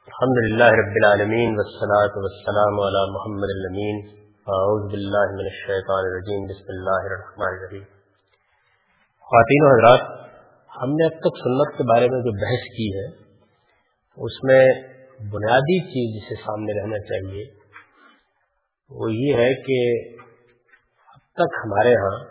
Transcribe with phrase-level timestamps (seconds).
[0.07, 4.09] الحمد للہ رب العالمین والصلاة والسلام على محمد الامین.
[4.47, 6.47] اعوذ باللہ من الشیطان الرجیم.
[6.47, 7.83] بسم اللہ الرحمن الرحیم.
[9.21, 10.29] خواتین و حضرات،
[10.83, 13.07] ہم نے اب تک سنت کے بارے میں جو بحث کی ہے،
[14.17, 14.67] اس میں
[15.19, 17.51] بنیادی چیز جسے سامنے رہنا چاہیے،
[18.91, 20.09] وہ یہ ہے کہ
[21.09, 22.25] اب تک ہمارے ہاں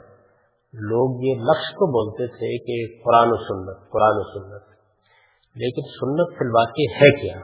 [0.74, 4.77] لوگ یہ لفظ تو بولتے تھے کہ قرآن و سنت، قرآن و سنت۔
[5.58, 7.38] لیکن سنت فی الواقع ہے کیا؟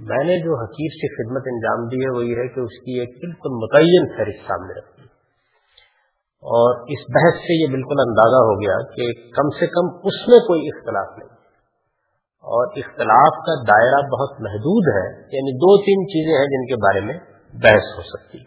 [0.00, 2.98] میں نے جو حقیق سے خدمت انجام دی ہے وہ یہ ہے کہ اس کی
[3.00, 5.02] ایک بالکل متعین فہرست سامنے رکھی
[6.42, 10.38] اور اس بحث سے یہ بالکل اندازہ ہو گیا کہ کم سے کم اس میں
[10.38, 11.38] کوئی اختلاف نہیں۔
[12.44, 17.00] اور اختلاف کا دائرہ بہت محدود ہے یعنی دو تین چیزیں ہیں جن کے بارے
[17.00, 17.18] میں
[17.54, 18.38] بحث ہو سکتی۔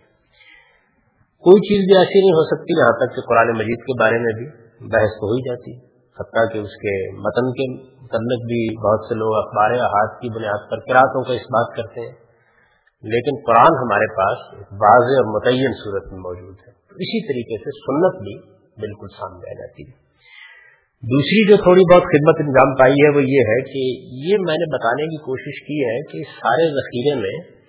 [1.44, 4.34] کوئی چیز بھی ایسی نہیں ہو سکتی یہاں تک کہ قرآن مجید کے بارے میں
[4.34, 4.48] بھی
[4.80, 7.66] بحث تو ہو ہی جاتی۔ ہے حتیٰ کہ اس کے متن کے
[8.04, 12.02] متعلق بھی بہت سے لوگ اخبار احاط کی بنیاد پر کراطوں کا اس بات کرتے
[12.02, 12.16] ہیں۔
[13.04, 17.58] لیکن قرآن ہمارے پاس ایک واضح اور متعین صورت میں موجود ہے۔ تو اسی طریقے
[17.58, 18.36] سے سنت بھی
[18.82, 20.02] بالکل سامنے آ جاتی ہے۔
[21.02, 23.82] دوسری جو تھوڑی بہت خدمت انجام پائی ہے وہ یہ ہے کہ
[24.30, 27.62] یہ میں نے بتانے کی کوشش کی ہے کہ سارے ذخیرے میں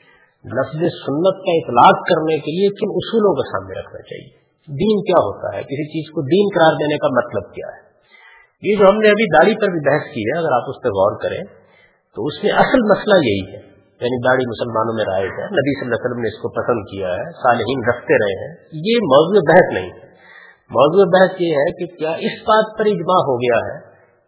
[0.45, 5.21] لفظ سنت کا اطلاق کرنے کے لیے کن اصولوں کا سامنے رکھنا چاہیے۔ دین کیا
[5.21, 7.82] ہوتا ہے؟ کسی چیز کو دین قرار دینے کا مطلب کیا ہے؟
[8.63, 10.89] یہ جو ہم نے ابھی داڑھی پر بھی بحث کی ہے، اگر آپ اس پہ
[10.89, 11.43] غور کریں،
[12.15, 13.61] تو اس میں اصل مسئلہ یہی ہے۔
[14.01, 16.85] یعنی داڑھی مسلمانوں میں رائے ہے۔ نبی صلی اللہ علیہ وسلم نے اس کو پسند
[16.85, 20.13] کیا ہے، صالحین رکھتے رہے ہیں۔ یہ موضوع بحث نہیں ہے۔
[20.71, 23.79] موضوع بحث یہ ہے کہ کیا اس بات پر اجماع ہو گیا ہے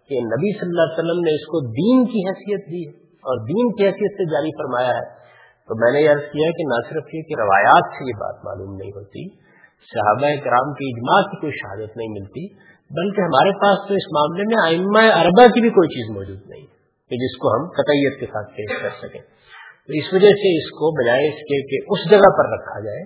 [0.08, 3.36] کہ نبی صلی اللہ علیہ وسلم نے اس کو دین کی حیثیت دی ہے اور
[3.48, 5.24] دین کی حیثیت سے جاری فرمایا ہے۔
[5.68, 8.44] تو میں نے یہ عرض کیا کہ نہ صرف یہ کہ روایات سے یہ بات
[8.44, 9.28] معلوم نہیں ہوتی،
[9.94, 14.44] صحابہ کرام کی اجماع کی کوئی شہادت نہیں ملتی بلکہ ہمارے پاس تو اس معاملے
[14.48, 16.66] میں آئمہ اربا کی بھی کوئی چیز موجود نہیں
[17.10, 19.20] کہ جس کو ہم قطعیت کے ساتھ پیش کر سکیں۔
[19.88, 23.02] تو اس وجہ سے اس کو بجائے اس کے کہ اس جگہ پر رکھا جائے،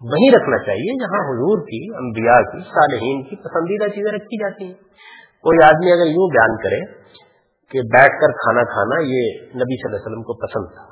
[0.00, 5.06] وہیں رکھنا چاہیے جہاں حضور کی، انبیاء کی، صالحین کی پسندیدہ چیزیں رکھی جاتی ہیں۔
[5.44, 6.80] کوئی آدمی اگر یوں بیان کرے
[7.70, 10.86] کہ بیٹھ کر کھانا کھانا یہ نبی صلی اللہ علیہ وسلم کو پسند تھا،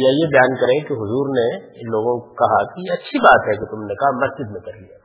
[0.00, 1.48] یا یہ بیان کریں کہ حضور نے
[1.90, 4.80] لوگوں کو کہا کہ یہ اچھی بات ہے کہ تم نے کہا مسجد میں کر
[4.80, 5.04] لیا۔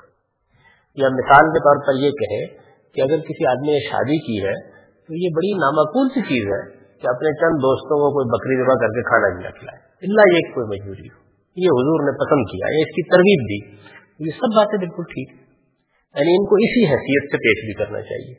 [0.95, 2.45] یا مثال کے طور پر یہ کہے
[2.93, 4.55] کہ اگر کسی آدمی نے شادی کی ہے
[5.07, 6.61] تو یہ بڑی نامعقول سی چیز ہے
[7.01, 10.35] کہ اپنے چند دوستوں کو کوئی بکری دبا کر کے کھانا بھی نہ کھلائے۔ اللہ
[10.35, 11.19] یہ کوئی مجبوری ہو۔
[11.55, 13.59] یہ حضور نے پسند کیا یا اس کی ترغیب دی۔
[14.25, 15.41] یہ سب باتیں بالکل ٹھیک
[16.15, 18.33] یعنی ان کو اسی حیثیت سے پیش بھی کرنا چاہیے۔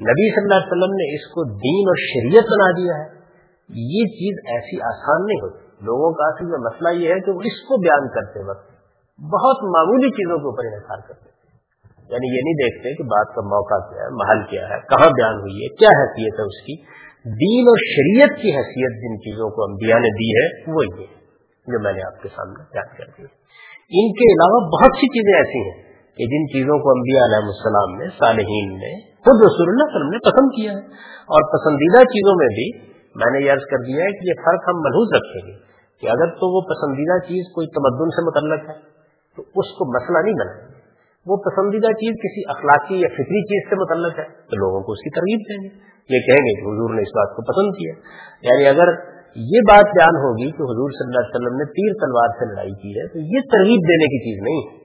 [0.00, 3.24] نبی صلی اللہ علیہ وسلم نے اس کو دین اور شریعت بنا دیا ہے۔
[3.68, 7.40] یہ چیز ایسی آسان نہیں ہوتی۔ لوگوں کا اصل میں مسئلہ یہ ہے کہ وہ
[7.40, 8.66] اس کو بیان کرتے وقت
[9.18, 11.33] بہت معمولی چیزوں کے اوپر انحصار کرتے۔
[12.10, 15.34] یعنی یہ نہیں دیکھتے کہ بات کا موقع کیا ہے، محل کیا ہے، کہاں بیان
[15.40, 19.64] ہوئی ہے، کیا حیثیت ہے اس کی۔ دین اور شریعت کی حیثیت جن چیزوں کو
[19.64, 21.06] انبیاء نے دی ہے، وہ یہ
[21.66, 23.22] جو میں نے آپ کے سامنے بیان کر دی۔
[24.00, 27.90] ان کے علاوہ بہت سی چیزیں ایسی ہیں کہ جن چیزوں کو انبیاء علیہ السلام
[27.98, 32.46] نے، صالحین نے، خود رسول اللہ وسلم نے پسند کیا ہے۔ اور پسندیدہ چیزوں میں
[32.46, 35.58] بھی میں نے یہ عرض کر دیا ہے کہ یہ فرق ہم محوظ رکھیں گے
[36.00, 38.82] کہ اگر تو وہ پسندیدہ چیز کوئی تمدن سے متعلق ہے،
[39.36, 40.73] تو اس کو مسئلہ نہیں بنائیں گے۔
[41.26, 44.98] وہ پسندیدہ چیز کسی اخلاقی یا فطری چیز سے متعلق ہے، تو لوگوں کو اس
[44.98, 47.92] کی ترغیب دیں گے۔ یہ کہیں گے کہ حضور نے اس بات کو پسند کیا۔
[48.50, 52.28] یعنی اگر یہ بات بیان ہوگی کہ حضور صلی اللہ علیہ وسلم نے تیر تلوار
[52.28, 54.84] سے لڑائی کی ہے، تو یہ ترغیب دینے کی چیز نہیں۔ ہے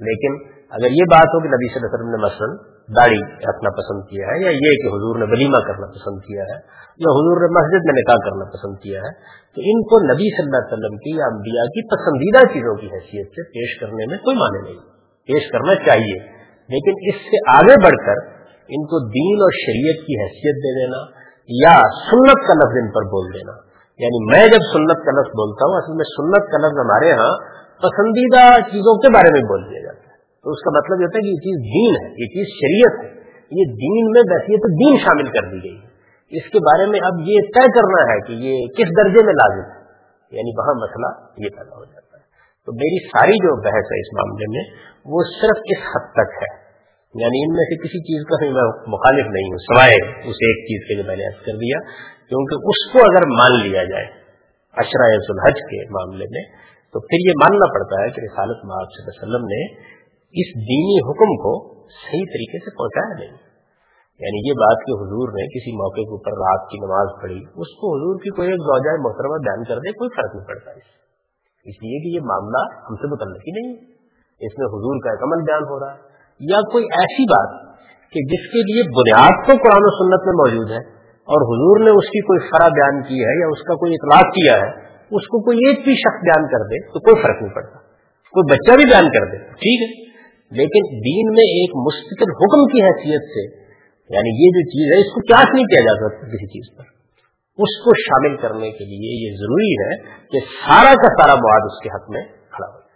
[0.00, 3.70] لیکن اگر یہ بات ہو کہ نبی صلی اللہ علیہ وسلم نے مثلاً داڑھی رکھنا
[3.70, 6.56] پسند کیا ہے، یا یہ کہ حضور نے ولیمہ کرنا پسند کیا ہے،
[6.98, 9.12] یا حضور نے مسجد میں نکاح کرنا پسند کیا ہے،
[9.54, 12.86] تو ان کو نبی صلی اللہ علیہ وسلم کی یا انبیاء کی پسندیدہ چیزوں کی
[12.86, 16.40] حیثیت سے پیش کرنے میں کوئی معنی نہیں۔ پیش کرنا چاہیے۔
[16.72, 21.20] لیکن اس سے آگے بڑھ کر ان کو دین اور شریعت کی حیثیت دے دینا
[21.48, 21.76] یا
[22.10, 23.52] سنت کا لفظ ان پر بول دینا۔
[23.98, 27.60] یعنی میں جب سنت کا لفظ بولتا ہوں، اصل میں سنت کا لفظ ہمارے ہاں
[27.82, 30.10] پسندیدہ چیزوں کے بارے میں بول دیا جاتا ہے۔
[30.42, 32.94] تو اس کا مطلب یہ ہوتا ہے کہ یہ چیز دین ہے، یہ چیز شریعت
[33.04, 33.20] ہے۔
[33.50, 35.90] یہ دین میں بحثیت دین شامل کر دی گئی ہے۔
[36.30, 39.70] اس کے بارے میں اب یہ طے کرنا ہے کہ یہ کس درجے میں لازم
[39.70, 39.80] ہے۔
[40.36, 41.99] یعنی وہاں مسئلہ یہ پیدا ہو جاتا ہے
[42.66, 44.64] تو میری ساری جو بحث ہے اس معاملے میں
[45.04, 46.70] وہ صرف اس حد تک ہے۔
[47.14, 50.80] یعنی ان میں سے کسی چیز کا میں مخالف نہیں ہوں، سوائے اس ایک چیز
[50.88, 51.78] کے جو میں نے عرض کر دیا،
[52.28, 54.04] کیونکہ اس کو اگر مان لیا جائے
[54.76, 56.42] اشرا الحج کے معاملے میں،
[56.92, 59.62] تو پھر یہ ماننا پڑتا ہے کہ رسالت محب صلی اللہ علیہ وسلم نے
[60.34, 63.50] اس دینی حکم کو صحیح طریقے سے پہنچایا نہیں۔
[64.20, 67.76] یعنی یہ بات کہ حضور نے کسی موقع کے اوپر رات کی نماز پڑھی، اس
[67.80, 71.09] کو حضور کی کوئی ایک زوجہ محترمہ بیان کر دے، کوئی فرق نہیں پڑتا اس
[71.64, 72.60] اس لیے کہ یہ معاملہ
[72.90, 73.78] ہم سے متعلق ہی نہیں ہے۔
[74.46, 76.10] اس میں حضور کا ایک عمل بیان ہو رہا ہے۔
[76.40, 77.76] یا کوئی ایسی بات
[78.12, 80.82] کہ جس کے لیے بنیاد تو قرآن و سنت میں موجود ہے
[81.20, 84.34] اور حضور نے اس کی کوئی فرا بیان کی ہے یا اس کا کوئی اطلاق
[84.34, 84.70] کیا ہے،
[85.16, 87.78] اس کو کوئی ایک بھی شخص بیان کر دے تو کوئی فرق نہیں پڑتا۔
[88.34, 90.10] کوئی بچہ بھی بیان کر دے ٹھیک ہے۔
[90.50, 93.60] لیکن دین میں ایک مستقل حکم کی حیثیت سے
[94.16, 96.99] یعنی یہ جو چیز ہے، اس کو کیا نہیں کیا جا سکتا کسی چیز پر؟
[97.60, 99.92] اس کو شامل کرنے کے لیے یہ ضروری ہے
[100.32, 102.90] کہ سارا کا سارا مواد اس کے حق میں کھڑا ہو جائے۔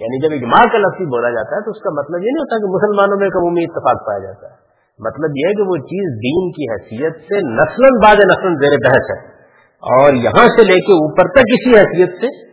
[0.00, 2.56] یعنی جب اجماع کا لفظ بولا جاتا ہے تو اس کا مطلب یہ نہیں ہوتا
[2.56, 4.68] کہ مسلمانوں میں عمومی اتفاق پایا جاتا ہے۔
[4.98, 9.06] مطلب یہ ہے کہ وہ چیز دین کی حیثیت سے نسل بعد نسل زیر بحث
[9.10, 9.38] ہے۔
[9.78, 12.48] اور یہاں سے لے کے اوپر تک اسی حیثیت سے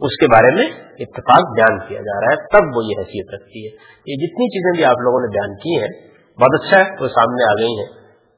[0.00, 0.66] اس کے بارے میں
[0.98, 3.70] اتفاق بیان کیا جا رہا ہے، تب وہ یہ حیثیت رکھتی ہے۔
[4.06, 6.08] یہ جتنی چیزیں بھی آپ لوگوں نے بیان کی ہیں،
[6.40, 7.86] بہت اچھا ہے، وہ سامنے آ گئی ہیں۔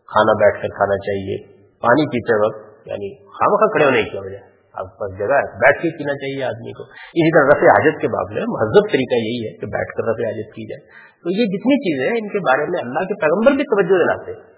[0.06, 4.41] کھانا بیٹھ کر کھانا چاہیے۔ پانی پیتے وقت یعنی خام خواہ کھڑے ہونے کی وجہ،
[4.75, 8.09] آپ پاس جگہ ہے، بیٹھ کے پینا چاہیے آدمی کو۔ اسی طرح رفع حاجت کے
[8.09, 11.44] معاملے میں مہذب طریقہ یہی ہے کہ بیٹھ کر رفع حاجت کی جائے۔ تو یہ
[11.44, 14.50] جتنی چیزیں ہیں، ان کے بارے میں اللہ کے پیغمبر بھی توجہ دلاتے ہیں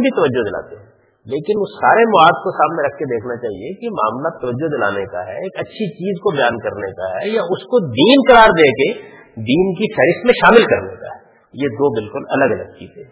[0.00, 0.86] بھی توجہ دلاتے ہیں۔
[1.26, 5.26] لیکن اس سارے مواد کو سامنے رکھ کے دیکھنا چاہیے کہ معاملہ توجہ دلانے کا
[5.26, 8.70] ہے، ایک اچھی چیز کو بیان کرنے کا ہے، یا اس کو دین قرار دے
[8.70, 9.00] کے
[9.36, 11.22] دین کی فہرست میں شامل کرنے کا ہے۔
[11.54, 13.04] یہ دو بالکل الگ الگ چیزیں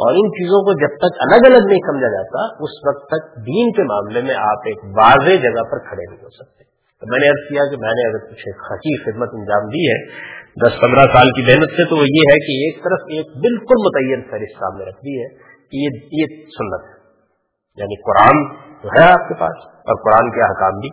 [0.00, 3.72] اور ان چیزوں کو جب تک الگ الگ نہیں سمجھا جاتا، اس وقت تک دین
[3.72, 6.64] کے معاملے میں آپ ایک واضح جگہ پر کھڑے نہیں ہو سکتے۔
[7.00, 9.98] تو میں نے عرض کیا کہ میں نے اگر کچھ خاصی خدمت انجام دی ہے
[10.50, 13.78] دس پندرہ سال کی محنت سے، تو وہ یہ ہے کہ ایک طرف ایک بالکل
[13.84, 15.28] متعین فہرست سامنے رکھ دی ہے
[15.70, 17.00] کہ یہ یہ سنت ہے۔
[17.76, 20.88] یعنی قرآن تو ہے آپ کے پاس اور قرآن کے حکام بھی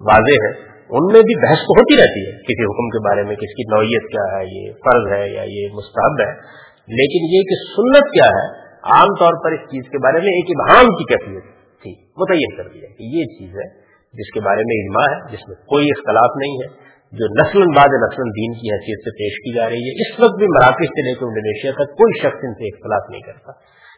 [0.00, 3.36] واضح ہے ان میں بھی بحث تو ہوتی رہتی ہے کسی حکم کے بارے میں
[3.36, 7.58] کس کی نوعیت کیا ہے، یہ فرض ہے یا یہ مستحب ہے۔ لیکن یہ کہ
[7.64, 8.46] سنت کیا ہے،
[8.94, 11.50] عام طور پر اس چیز کے بارے میں ایک ابہام کی کیفیت
[11.82, 13.66] تھی، متعین کر دیا کہ یہ چیز ہے
[14.14, 16.68] جس کے بارے میں اجماع ہے، جس میں کوئی اختلاف نہیں ہے،
[17.12, 20.38] جو نسل بعد نسل دین کی حیثیت سے پیش کی جا رہی ہے، اس وقت
[20.38, 23.52] بھی مراکز سے لے کے انڈونیشیا تک کوئی شخص ان سے اختلاف نہیں کرتا۔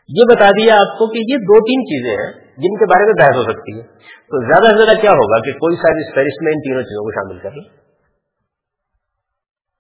[0.09, 3.15] یہ بتا دیا آپ کو کہ یہ دو تین چیزیں ہیں جن کے بارے میں
[3.21, 3.85] بحث ہو سکتی ہے۔
[4.31, 7.05] تو زیادہ سے زیادہ کیا ہوگا کہ کوئی سا اس فہرست میں ان تینوں چیزوں
[7.05, 7.65] کو شامل کر لیں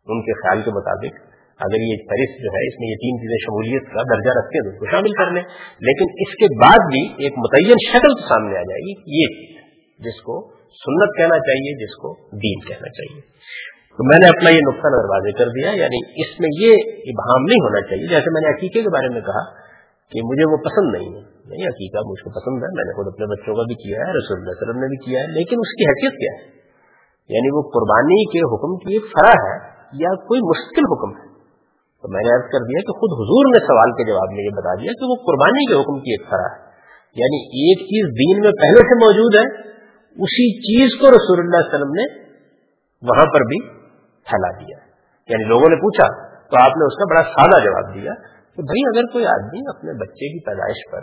[0.06, 3.38] ان کے خیال کے مطابق اگر یہ فہرست جو ہے اس میں یہ تین چیزیں
[3.46, 5.42] شمولیت کا درجہ رکھتے ہیں تو اس کو شامل کر لیں۔
[5.80, 9.28] لیکن اس کے بعد بھی ایک متعین شکل سامنے آ جائے گی یہ
[9.98, 13.20] جس کو سنت کہنا چاہیے جس کو دین کہنا چاہیے۔
[13.94, 17.42] تو میں نے اپنا یہ نقطہ نظر واضح کر دیا یعنی اس میں یہ ابہام
[17.44, 19.64] نہیں ہونا چاہیے جیسے میں نے عقیقے کے بارے میں کہا
[20.10, 23.06] کہ مجھے وہ پسند نہیں ہے۔ نہیں عقیقہ مجھ کو پسند ہے میں نے خود
[23.06, 25.72] اپنے بچوں کا بھی کیا ہے رسول اللہ وسلم نے بھی کیا ہے لیکن اس
[25.74, 26.54] کی حیثیت کیا ہے؟
[27.28, 31.33] یعنی وہ قربانی کے حکم کی ایک فرا ہے یا کوئی مشکل حکم ہے؟
[32.04, 34.54] تو میں نے عرض کر دیا کہ خود حضور نے سوال کے جواب میں یہ
[34.56, 36.60] بتا دیا کہ وہ قربانی کے حکم کی ایک طرح ہے۔
[37.20, 39.46] یعنی ایک چیز دین میں پہلے سے موجود ہے،
[40.22, 42.04] اسی چیز کو رسول اللہ علیہ وسلم نے
[43.02, 43.68] وہاں پر بھی
[44.24, 44.76] پھیلا دیا۔
[45.32, 48.14] یعنی لوگوں نے پوچھا، تو آپ نے اس کا بڑا سادہ جواب دیا
[48.54, 51.00] کہ بھائی، اگر کوئی آدمی اپنے بچے کی پیدائش پر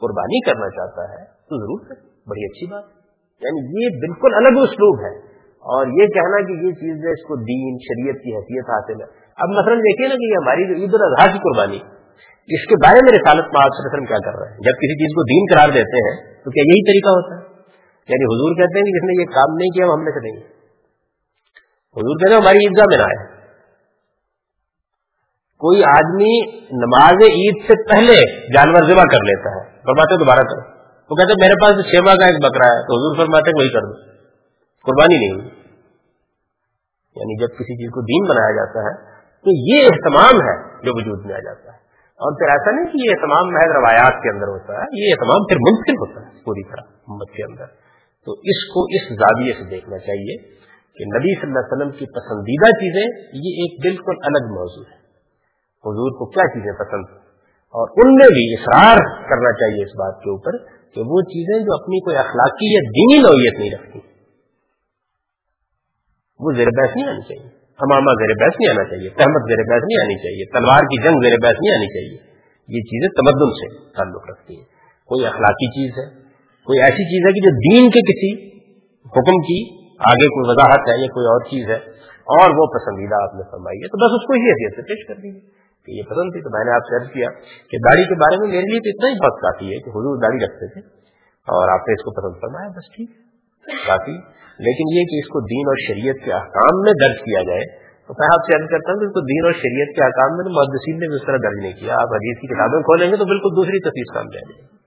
[0.00, 2.84] قربانی کرنا چاہتا ہے، تو ضرور کرے بڑی اچھی بات۔
[3.40, 5.30] یعنی یہ بالکل الگ اسلوب ہے۔
[5.60, 9.29] اور یہ کہنا کہ یہ چیز ہے، اس کو دین، شریعت کی حیثیت حاصل ہے۔
[9.40, 11.80] اب مثلا دیکھیے نا کہ ہماری جو عید الاضحیٰ کی قربانی،
[12.54, 15.14] اس کے بارے میں رسالت میں آپ وسلم کیا کر رہے ہیں؟ جب کسی چیز
[15.14, 17.50] کو دین قرار دیتے ہیں، تو کیا یہی طریقہ ہوتا ہے؟
[18.08, 20.20] یعنی حضور کہتے ہیں کہ جس نے یہ کام نہیں کیا، وہ ہم نے سے
[20.20, 20.42] نہیں
[21.96, 23.40] حضور کہتے ہیں ہماری عیدگاہ میں نہ آئے۔
[25.58, 31.16] کوئی آدمی نماز عید سے پہلے جانور ذبح کر لیتا ہے، فرماتے دوبارہ کرو۔ وہ
[31.16, 33.80] کہتے ہیں میرے پاس چھ ماہ کا ایک بکرا ہے، تو حضور فرماتے وہی کر
[33.80, 33.94] دو۔
[34.86, 35.48] قربانی نہیں ہوئی۔
[37.16, 39.09] یعنی جب کسی چیز کو دین بنایا جاتا ہے
[39.44, 40.56] تو یہ اہتمام ہے
[40.86, 41.78] جو وجود میں آ جاتا ہے۔
[42.24, 45.40] اور پھر ایسا نہیں کہ یہ اہتمام محض روایات کے اندر ہوتا ہے، یہ اہتمام
[45.44, 47.66] پھر منتقل ہوتا ہے پوری طرح امت کے اندر۔
[48.26, 50.36] تو اس کو اس زاویے سے دیکھنا چاہیے
[50.96, 55.00] کہ نبی صلی اللہ علیہ وسلم کی پسندیدہ چیزیں، یہ ایک بالکل الگ موضوع ہے۔
[55.84, 57.16] حضور کو کیا چیزیں پسند
[57.74, 58.96] اور ان میں بھی اصرار
[59.28, 60.52] کرنا چاہیے اس بات کے اوپر
[60.94, 63.98] کہ وہ چیزیں جو اپنی کوئی اخلاقی یا دینی نوعیت نہیں رکھتی،
[66.40, 69.82] وہ زیر بحث نہیں آنی چاہیے۔ ہمامہ زیر بحث نہیں آنا چاہیے، تحمد زیر بحث
[69.82, 72.18] نہیں آنی چاہیے، تلوار کی جنگ زیر بحث نہیں آنی چاہیے۔
[72.68, 74.64] یہ چیزیں تمدن سے تعلق رکھتی ہیں۔
[75.06, 76.20] کوئی اخلاقی چیز ہے،
[76.66, 78.58] کوئی ایسی چیز ہے کہ جو دین کے کسی
[79.06, 82.00] حکم کی آگے کوئی وضاحت ہے یا کوئی اور چیز ہے
[82.36, 85.06] اور وہ پسندیدہ آپ نے فرمائی ہے، تو بس اس کو ہی حیثیت سے پیش
[85.08, 85.40] کر دیجیے
[85.86, 87.28] کہ یہ پسند تھی تو میں نے آپ سے عرض کیا
[87.70, 90.22] کہ داڑھی کے بارے میں میرے لیے تو اتنا ہی بہت کافی ہے کہ حضور
[90.22, 90.80] داڑھی رکھتے تھے
[91.48, 93.29] اور آپ نے اس کو پسند فرمایا، بس ٹھیک۔ ہے
[93.66, 94.16] کافی۔
[94.60, 97.64] لیکن یہ کہ اس کو دین اور شریعت کے احکام میں درج کیا جائے،
[98.06, 100.36] تو میں آپ سے عرض کرتا ہوں کہ اس کو دین اور شریعت کے احکام
[100.36, 103.16] میں محدثین نے بھی اس طرح درج نہیں کیا۔ آپ حدیث کی کتابیں کھولیں گے
[103.16, 104.80] تو بالکل دوسری تصویر کام جائے گی۔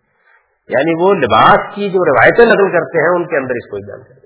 [0.69, 4.03] یعنی وہ لباس کی جو روایتیں نقل کرتے ہیں، ان کے اندر اس کو بیان
[4.03, 4.23] کر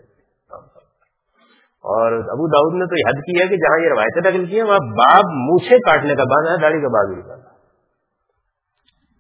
[1.84, 4.56] اور ابو داؤد نے تو یہ حد کی ہے کہ جہاں یہ روایتیں نقل کی
[4.56, 7.58] ہیں، وہاں باب موچھے کاٹنے کا بعد ہے، داڑھی کا بعد نکالا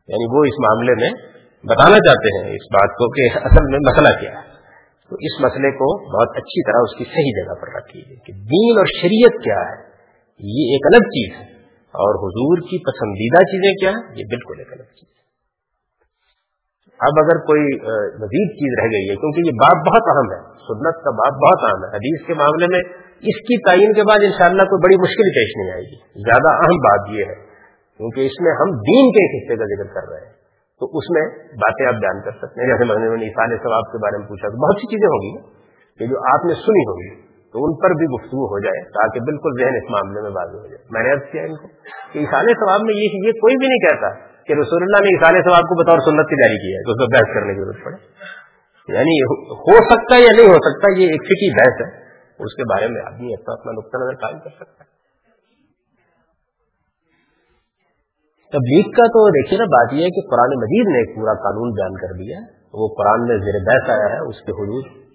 [0.08, 1.10] یعنی وہ اس معاملے میں
[1.64, 4.47] بتانا چاہتے ہیں، اس بات کو کہ اصل میں مسئلہ کیا ہے۔
[5.10, 8.78] تو اس مسئلے کو بہت اچھی طرح اس کی صحیح جگہ پر رکھیے کہ دین
[8.78, 9.78] اور شریعت کیا ہے؟
[10.40, 11.46] یہ ایک الگ چیز ہے۔
[11.88, 15.18] اور حضور کی پسندیدہ چیزیں کیا ہیں؟ یہ بالکل ایک الگ چیز ہے۔
[17.00, 17.64] اب اگر کوئی
[18.24, 21.70] مزید چیز رہ گئی ہے، کیونکہ یہ بات بہت اہم ہے، سنت کا بات بہت
[21.70, 22.82] اہم ہے، حدیث کے معاملے میں
[23.32, 26.78] اس کی تعین کے بعد انشاءاللہ کوئی بڑی مشکل پیش نہیں آئے گی۔ زیادہ اہم
[26.88, 27.36] بات یہ ہے،
[27.98, 30.37] کیونکہ اس میں ہم دین کے ایک حصے کا ذکر کر رہے ہیں۔
[30.78, 31.24] تو اس میں
[31.56, 34.48] باتیں آپ بیان کر سکتے ہیں۔ جیسے میں نے اصال ثواب کے بارے میں پوچھا،
[34.48, 35.34] تو بہت سی چیزیں ہوں گی
[36.00, 39.52] کہ جو آپ نے سنی ہوگی تو ان پر بھی گفتگو ہو جائے تاکہ بالکل
[39.62, 41.68] ذہن اس معاملے میں واضح ہو جائے۔ میں نے عرض کیا ان کو
[42.14, 44.10] کہ اصال ثواب میں یہ یہ کوئی بھی نہیں کہتا
[44.44, 46.98] کہ رسول اللہ نے اصال ثواب کو بطور سنت کی جاری کیا ہے تو اس
[46.98, 47.98] کو بحث کرنے کی ضرورت پڑے۔
[48.94, 52.08] یعنی ہو سکتا ہے یا نہیں ہو سکتا، یہ ایک فکی بحث ہے۔
[52.40, 54.97] اس کے بارے میں آدمی اپنا اپنا نقطہ نظر قائم کر سکتا ہے۔
[58.52, 61.72] تبلیغ کا تو دیکھیے نا، بات یہ ہے کہ قرآن مجید نے ایک پورا قانون
[61.72, 65.08] بیان کر دیا ہے۔ وہ قرآن میں زیر بحث آیا ہے، اس کے حدود۔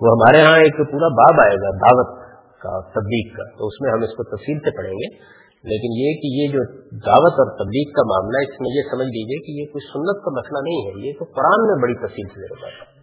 [0.00, 3.92] وہ ہمارے ہاں ایک پورا باب آئے گا، دعوت کا، تبلیغ کا۔ تو اس میں
[3.92, 5.14] ہم اس کو تفصیل سے پڑھیں گے۔
[5.62, 9.38] لیکن یہ کہ یہ جو دعوت اور تبلیغ کا معاملہ اس میں یہ سمجھ لیجیے
[9.46, 12.40] کہ یہ کوئی سنت کا مسئلہ نہیں ہے، یہ تو قرآن میں بڑی تفصیل سے
[12.40, 12.99] میرے پاس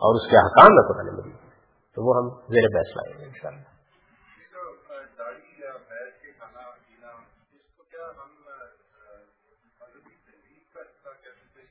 [0.00, 1.36] اور اس کے حکام میں قرآن مجید
[1.94, 3.70] تو وہ ہم زیر بحث لائیں گے ان شاء اللہ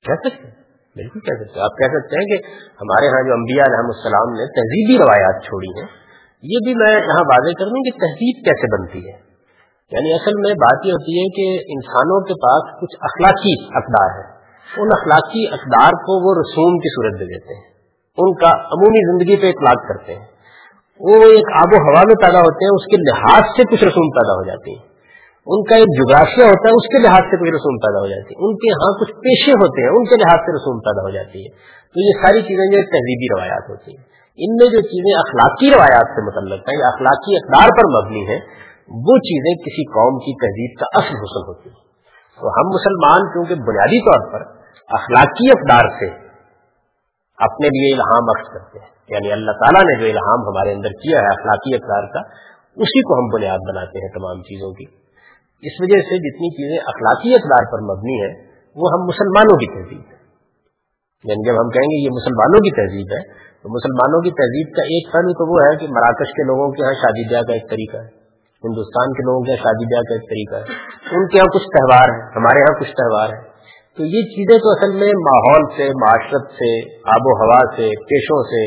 [0.03, 0.55] کہہ سکتے ہیں؟
[0.95, 2.47] بالکل کہہ سکتے ہیں۔ آپ کہہ سکتے ہیں کہ
[2.81, 5.87] ہمارے ہاں جو انبیاء علیہ السلام نے تہذیبی روایات چھوڑی ہیں،
[6.41, 9.29] یہ بھی میں یہاں واضح کر دوں کہ تہذیب کیسے بنتی ہے۔
[9.91, 14.39] یعنی اصل میں بات یہ ہوتی ہے کہ انسانوں کے پاس کچھ اخلاقی اقدار ہے
[14.81, 17.78] ان اخلاقی اقدار کو وہ رسوم کی صورت دے دیتے ہیں۔
[18.17, 20.25] ان کا عمومی زندگی پہ اطلاق کرتے ہیں۔
[20.99, 24.09] وہ ایک آب و ہوا میں پیدا ہوتے ہیں، اس کے لحاظ سے کچھ رسوم
[24.09, 24.89] پیدا ہو جاتی ہیں۔
[25.47, 28.33] ان کا ایک جغرافیہ ہوتا ہے، اس کے لحاظ سے کوئی رسوم پیدا ہو جاتی
[28.33, 31.09] ہے ان کے ہاں کچھ پیشے ہوتے ہیں، ان کے لحاظ سے رسوم پیدا ہو
[31.09, 31.49] جاتی ہے
[31.93, 34.03] تو یہ ساری چیزیں جو تہذیبی روایات ہوتی ہیں۔
[34.37, 38.39] ان میں جو چیزیں اخلاقی روایات سے متعلق ہیں، یا اخلاقی اقدار پر مبنی ہیں،
[39.07, 41.77] وہ چیزیں کسی قوم کی تہذیب کا اصل حسن ہوتی ہے
[42.39, 44.45] تو ہم مسلمان، کیونکہ بنیادی طور پر
[44.89, 46.28] اخلاقی اقدار سے
[47.39, 51.19] اپنے لیے الہام اخذ کرتے ہیں۔ یعنی اللہ تعالیٰ نے جو الہام ہمارے اندر کیا
[51.19, 52.21] ہے، اخلاقی اقدار کا،
[52.75, 54.85] اسی کو ہم بنیاد بناتے ہیں تمام چیزوں کی۔
[55.67, 58.33] اس وجہ سے جتنی چیزیں اخلاقی اقدار پر مبنی ہیں،
[58.75, 60.19] وہ ہم مسلمانوں کی تہذیب ہے۔
[61.23, 63.21] یعنی جب ہم کہیں گے یہ مسلمانوں کی تہذیب ہے،
[63.61, 66.83] تو مسلمانوں کی تہذیب کا ایک پہلو تو وہ ہے کہ مراکش کے لوگوں کے
[66.83, 68.09] یہاں شادی بیاہ کا ایک طریقہ ہے،
[68.65, 70.67] ہندوستان کے لوگوں کے یہاں شادی بیاہ کا ایک طریقہ ہے۔
[71.15, 73.48] ان کے یہاں کچھ تہوار ہیں، ہمارے یہاں کچھ تہوار ہیں۔
[73.99, 78.43] تو یہ چیزیں تو اصل میں ماحول سے، معاشرت سے، آب و ہوا سے، پیشوں
[78.43, 78.61] سے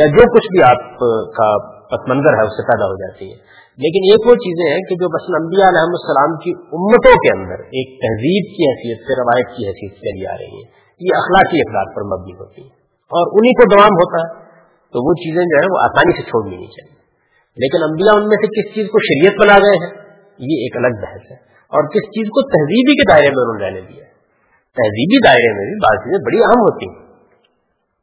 [0.00, 0.98] یا جو کچھ بھی آپ
[1.36, 1.48] کا
[1.90, 3.36] پس منظر ہے، اس سے پیدا ہو جاتی ہے۔
[3.82, 7.58] لیکن ایک وہ چیزیں ہیں کہ جو مثلا انبیاء علیہ السلام کی امتوں کے اندر
[7.64, 10.64] ایک تہذیب کی حیثیت سے، روایت کی حیثیت سے چلی آ رہی ہے۔
[11.00, 12.72] یہ اخلاقی اخلاق پر مبنی ہوتی ہے۔
[13.16, 14.44] اور انہی کو دوام ہوتا ہے۔
[14.92, 16.96] تو وہ چیزیں جو ہے وہ آسانی سے چھوڑ لینی چاہیے۔
[17.56, 19.92] لیکن انبیاء ان میں سے کس چیز کو شریعت بنا گئے ہیں؟
[20.38, 21.36] یہ ایک الگ بحث ہے۔
[21.74, 24.13] اور کس چیز کو تہذیبی کے دائرے میں انہوں نے رہنے دیا ہے؟
[24.76, 27.02] تہذیبی دائرے میں بھی بعض چیزیں بڑی اہم ہوتی ہیں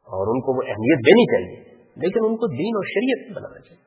[0.08, 1.58] اور ان کو وہ اہمیت دینی چاہیے،
[1.96, 3.80] لیکن ان کو دین اور شریعت بنانا چاہیے۔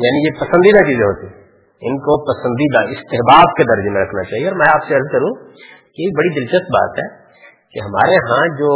[0.00, 1.40] یعنی یہ پسندیدہ چیزیں ہوتی ہیں۔
[1.80, 5.34] ان کو پسندیدہ استحباب کے درجے میں رکھنا چاہیے اور میں آپ سے عرض کروں
[5.94, 7.20] کہ یہ بڑی دلچسپ بات ہے
[7.72, 8.72] کہ ہمارے ہاں جو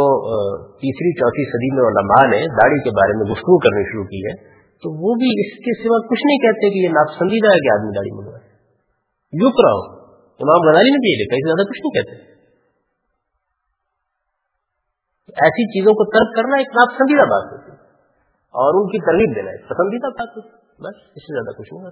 [0.73, 4.55] تیسری، چوتھی صدی میں علماء نے داڑھی کے بارے میں گفتگو کرنی شروع کی ہے،
[4.81, 7.95] تو وہ بھی اس کے سوا کچھ نہیں کہتے کہ یہ ناپسندیدہ ہے کہ آدمی
[7.95, 8.45] داڑھی منگوائے۔
[9.33, 12.35] یوں رہو۔ امام غزالی نے بھی یہ لکھا اس زیادہ کچھ نہیں کہتے۔
[15.45, 17.77] ایسی چیزوں کو ترک کرنا ایک ناپسندیدہ بات ہوتی ہے
[18.35, 21.73] اور ان کی ترغیب دینا ایک پسندیدہ بات ہوتی ہے۔ بس، اس سے زیادہ کچھ
[21.73, 21.83] نہیں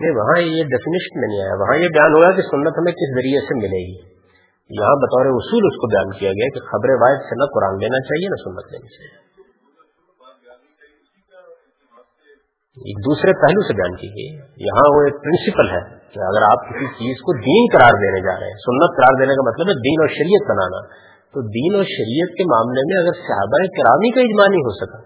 [0.00, 3.40] نہیں، وہاں یہ ڈیفینیشن نہیں آیا۔ وہاں یہ بیان ہوا کہ سنت ہمیں کس ذریعے
[3.40, 4.19] سے ملے گی۔
[4.70, 8.00] یہاں بطور اصول اس کو بیان کیا گیا کہ خبر واحد سے نہ قرآن لینا
[8.00, 9.30] چاہیے نہ سنت لینی چاہیے۔
[12.80, 14.28] ایک دوسرے پہلو سے بیان کی گئی۔
[14.66, 18.40] یہاں وہ ایک پرنسپل ہے کہ اگر آپ کسی چیز کو دین قرار دینے جا
[18.40, 21.84] رہے ہیں، سنت قرار دینے کا مطلب ہے دین اور شریعت بنانا۔ تو دین اور
[21.84, 24.98] شریعت کے معاملے میں اگر صحابہ کرامی کا اجماع نہیں ہو سکا،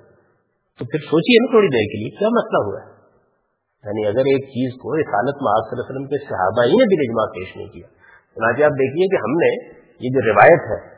[0.78, 2.94] تو پھر سوچیے نا تھوڑی دیر کے لیے کیا مسئلہ ہوا ہے۔
[3.85, 6.85] یعنی اگر ایک چیز کو رسالت میں صلی اللہ علیہ وسلم کے صحابہ ہی نے
[6.85, 8.03] بھی اجماع پیش نہیں کیا
[8.34, 9.50] چنانچہ آپ دیکھیے کہ ہم نے
[10.00, 10.94] یہ جو روایت ہے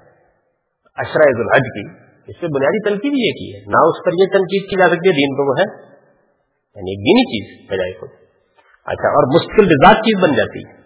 [0.94, 1.88] اشرا الحج کی،
[2.30, 5.08] اس پہ بنیادی تنقید یہ کی ہے۔ نہ اس پر یہ تنقید کی جا سکتی
[5.08, 5.86] ہے دین پہ وہ ہے۔
[6.76, 8.08] یعنی ایک دینی چیز بجائے خود۔
[8.86, 10.76] اچھا اور مشکل بزاد چیز بن جاتی۔ ہے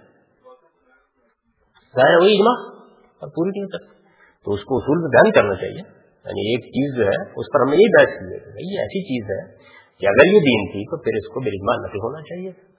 [1.96, 2.84] ظاہر وہی اجماع
[3.20, 4.02] اور پوری نہیں کرتی
[4.44, 7.60] تو اس کو اصول میں بیان کرنا چاہیے۔ یعنی ایک چیز جو ہے، اس پر
[7.60, 9.56] ہم نے یہ بحث کی ہے کہ یہ ایسی چیز ہے
[9.98, 11.50] کہ اگر یہ دین تھی تو پھر اس کو بے
[11.86, 12.69] نقل ہونا چاہیے۔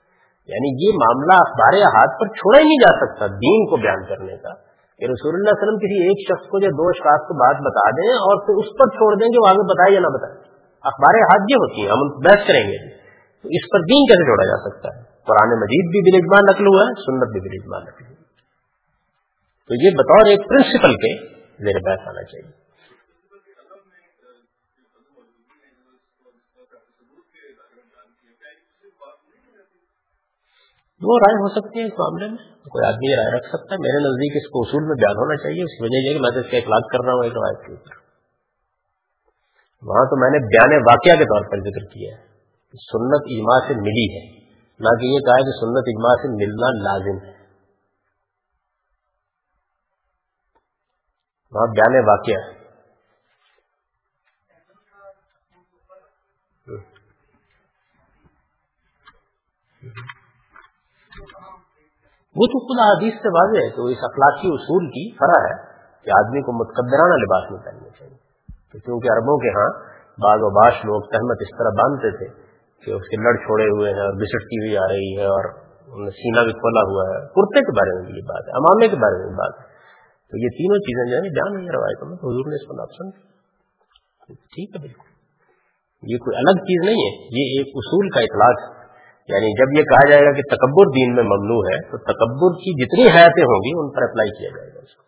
[0.48, 4.38] یعنی یہ معاملہ اخبار ہاتھ پر چھوڑا ہی نہیں جا سکتا دین کو بیان کرنے
[4.38, 4.54] کا
[5.00, 7.90] کہ رسول اللہ علیہ وسلم کسی ایک شخص کو جو دو اشخاص کو بات بتا
[7.90, 10.34] دیں اور پھر اس پر چھوڑ دیں کہ وہ آگے بتائے یا نہ بتائے۔
[10.84, 13.02] اخبار ہاتھ یہ ہوتی ہیں ہم بحث کریں گے۔
[13.42, 16.84] تو اس پر دین کیسے جوڑا جا سکتا ہے؟ قرآن مجید بھی بلجمان نقل ہوا
[16.84, 18.22] ہے، سنت بھی بلجمان نقل ہوا
[19.68, 21.28] تو یہ بطور ایک پرنسپل کے
[21.66, 22.62] زیر بحث آنا چاہیے۔
[31.02, 32.38] دو رائے ہو سکتی ہیں اس معاملے میں؟
[32.70, 35.36] کوئی آدمی یہ رائے رکھ سکتا ہے، میرے نزدیک اس کو اصول میں بیان ہونا
[35.36, 37.66] چاہیے، اس وجہ یہ کہ میں تو اس کا اخلاق کر رہا ہوں ایک روایت
[37.66, 37.96] کے اوپر۔
[39.82, 42.32] وہاں تو میں نے بیان واقعہ کے طور پر ذکر کیا ہے
[42.92, 44.40] سنت اجماع سے ملی ہے۔
[44.80, 47.34] نہ کہ یہ کہا کہ سنت اجماع سے ملنا لازم ہے۔
[51.52, 52.62] وہاں بیان واقعہ۔ ہے
[59.84, 60.21] Mm-hmm.
[62.36, 65.56] وہ تو خود حدیث سے واضح ہے تو اس اخلاقی اصول کی فرا ہے
[66.04, 68.32] کہ آدمی کو متقبرانہ لباس میں پہننا چاہیے۔
[68.80, 69.72] کیونکہ عربوں کے ہاں
[70.18, 72.28] بعض و باش لوگ تحمت اس طرح باندھتے تھے
[72.86, 75.44] کہ اس کے لڑ چھوڑے ہوئے ہیں اور بسٹتی ہوئی آ رہی ہے اور
[76.10, 78.96] سینا بھی کھولا ہوا ہے۔ کرتے کے بارے میں بھی یہ بات ہے، امامے کے
[78.96, 79.72] بارے میں بھی بات ہے۔
[80.30, 83.32] تو یہ تینوں چیزیں جو ہے جان ہوئی روایتوں میں حضور نے اس کو ناپسند
[84.28, 85.12] ٹھیک ہے، بالکل۔
[86.12, 88.81] یہ کوئی الگ چیز نہیں ہے، یہ ایک اصول کا اطلاق ہے۔
[89.32, 92.86] یعنی جب یہ کہا جائے گا کہ تکبر دین میں ممنوع ہے، تو تکبر کی
[92.86, 95.04] جتنی حیاتیں ہوں گی، ان پر اپلائی کیا جائے گا اس کو۔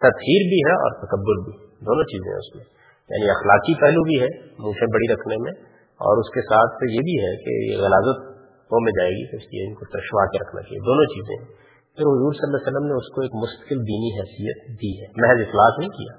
[0.00, 2.64] تطہیر بھی ہے اور تکبر بھی، دونوں چیزیں ہیں اس میں۔
[3.10, 7.00] یعنی اخلاقی پہلو بھی ہے، منہ سے بڑی رکھنے میں، اور اس کے ساتھ یہ
[7.00, 8.38] بھی ہے کہ یہ غلازت
[8.72, 11.67] میں جائے گی، تو اس لیے ان کو ترشوا کے رکھنا چاہیے۔ دونوں چیزیں
[11.98, 15.06] پھر حضور صلی اللہ علیہ وسلم نے اس کو ایک مستقل دینی حیثیت دی ہے۔
[15.16, 16.14] محض اخلاق نہیں کیا،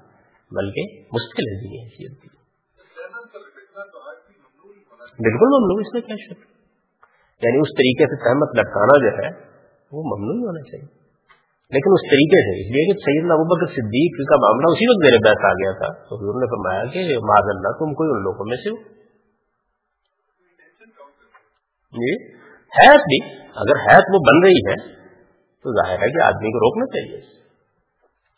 [0.50, 2.28] بلکہ مستقل دینی حیثیت دی۔
[5.24, 6.38] بالکل ممنوع، اس میں کیا شک؟
[7.42, 9.28] یعنی اس طریقے سے سہمت لٹکانا جو ہے،
[9.92, 10.88] وہ ممنوع ہونا چاہیے۔
[11.70, 15.18] لیکن اس طریقے سے، اس لیے کہ سید بکر صدیق کا معاملہ اسی وقت میرے
[15.24, 18.44] بحث آ گیا تھا۔ تو حضور نے فرمایا کہ معذ اللہ تم کوئی ان لوگوں
[18.44, 18.76] میں سے۔ ہو
[21.92, 24.99] جی حیث بھی، اگر حیث وہ بن رہی ہے
[25.62, 27.40] تو ظاہر ہے کہ آدمی کو روکنا چاہیے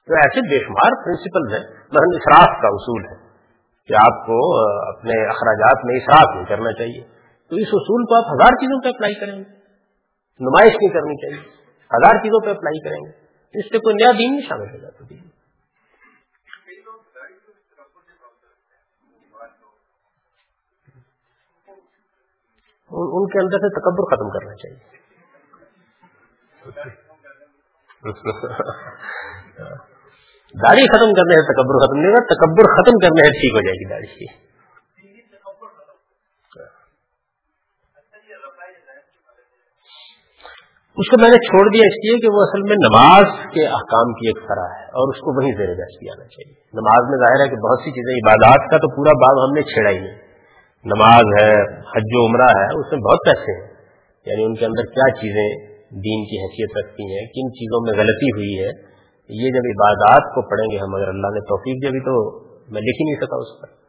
[0.06, 3.28] تو ایسے بے شمار پرنسپل ہیں۔ مثلاً اصراف کا اصول ہے
[3.86, 4.58] کہ آپ کو
[4.88, 7.00] اپنے اخراجات میں اصراف نہیں کرنا چاہیے۔
[7.48, 9.62] تو اس اصول کو آپ ہزار چیزوں پہ اپلائی کریں گے۔
[10.40, 11.50] نمائش نہیں کرنی چاہیے۔
[11.84, 13.26] ہزار چیزوں پہ اپلائی کریں گے۔
[13.58, 15.18] اس سے کوئی نیا دین نہیں شامل ہو جاتا۔ دین
[22.94, 25.02] ان کے اندر سے تکبر ختم کرنا چاہیے۔
[30.62, 33.74] داڑھی ختم کرنے سے تکبر ختم نہیں ہوگا، تکبر ختم کرنے سے ٹھیک ہو جائے
[33.74, 34.52] گی داڑھی
[40.96, 44.12] اس کو میں نے چھوڑ دیا اس لیے کہ وہ اصل میں نماز کے احکام
[44.12, 47.18] کی ایک طرح ہے اور اس کو وہیں زیر بحث کیا جانا چاہیے۔ نماز میں
[47.18, 49.98] ظاہر ہے کہ بہت سی چیزیں، عبادات کا تو پورا باب ہم نے چھیڑا ہی
[49.98, 50.18] نہیں۔
[50.84, 53.74] نماز ہے، حج و عمرہ ہے، اس میں بہت پیسے ہیں۔
[54.26, 58.30] یعنی ان کے اندر کیا چیزیں دین کی حیثیت رکھتی ہیں، کن چیزوں میں غلطی
[58.30, 58.92] ہوئی ہے،
[59.28, 62.82] یہ جب عبادات کو پڑھیں گے ہم، اگر اللہ نے توفیق دی ابھی تو میں
[62.82, 63.82] لکھ ہی نہیں سکا اس پر۔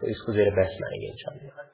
[0.00, 1.70] تو اس کو زیر بحث لائیں گے ان شاء اللہ۔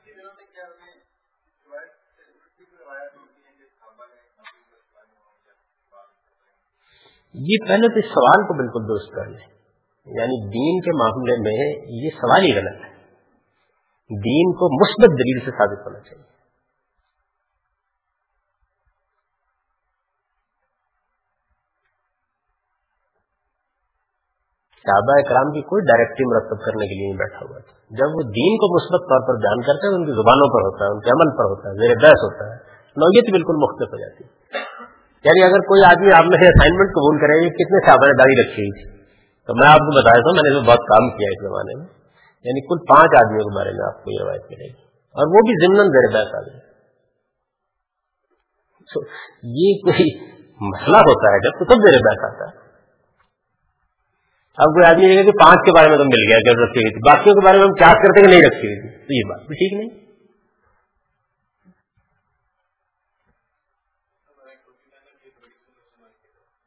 [7.34, 9.56] یہ پہلے تو اس سوال کو بالکل درست کر لیں
[10.06, 12.90] یعنی دین کے معاملے میں یہ سوال ہی غلط ہے۔
[14.10, 16.35] دین کو مثبت دلیل سے ثابت ہونا چاہیے۔
[24.86, 28.22] صحابہ کرام کی کوئی ڈائریکٹری مرتب کرنے کے لیے نہیں بیٹھا ہوا تھا۔ جب وہ
[28.38, 31.00] دین کو مثبت طور پر بیان کرتے ہیں، ان کی زبانوں پر ہوتا ہے، ان
[31.00, 32.56] کے عمل پر ہوتا ہے، زیر بحث ہوتا ہے،
[32.96, 34.30] نوعیت بالکل مختلف ہو جاتی ہے۔
[35.26, 38.36] یعنی اگر کوئی آدمی آپ میں سے اسائنمنٹ قبول کرے گی کتنے صحابہ نے داڑھی
[38.42, 38.84] رکھی ہوئی تھی؟
[39.46, 41.86] تو میں آپ کو بتایا تھا، میں نے بہت کام کیا اس زمانے میں۔
[42.44, 45.40] یعنی کل پانچ آدمیوں کے بارے میں آپ کو یہ روایت ملے گی۔ اور وہ
[45.46, 46.66] بھی ضمن زیر بحث آدمی
[49.42, 50.26] یہ کوئی
[50.70, 52.65] مسئلہ ہوتا ہے جب تو سب زیر بحث آتا ہے۔
[54.58, 57.00] اب کوئی آدمی کہ پانچ کے بارے میں تو مل گیا، جب رکھی ہوئی تھی
[57.06, 59.46] باقیوں کے بارے میں ہم چارج کرتے کہ نہیں رکھی ہوئی تھی تو یہ بات
[59.46, 59.90] بھی ٹھیک نہیں۔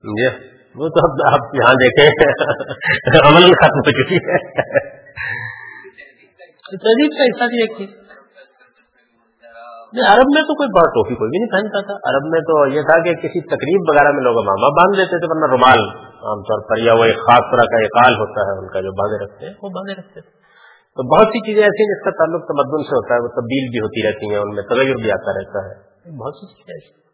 [0.03, 0.27] جی
[0.75, 2.05] وہ تو اب آپ یہاں دیکھیں۔
[3.25, 4.37] عمل ختم ہو چکی ہے۔
[6.77, 8.08] تہذیب کا حصہ بھی ایک چیز
[9.97, 12.81] عرب میں تو کوئی بڑا ٹوپی کوئی بھی نہیں پہنتا تھا۔ عرب میں تو یہ
[12.81, 15.79] تھا کہ کسی تقریب وغیرہ میں لوگ ماما باندھ دیتے تھے، ورنہ رومال
[16.29, 18.91] عام طور پر یا وہ ایک خاص طرح کا اقال ہوتا ہے، ان کا جو
[18.91, 20.31] باندھے رکھتے ہیں، وہ باندھے رکھتے تھے۔
[20.95, 23.69] تو بہت سی چیزیں ایسی ہیں جس کا تعلق تمدن سے ہوتا ہے، وہ تبدیل
[23.69, 27.08] بھی ہوتی رہتی ہیں، ان میں تغیر بھی آتا رہتا ہے۔ بہت سی چیزیں ایسی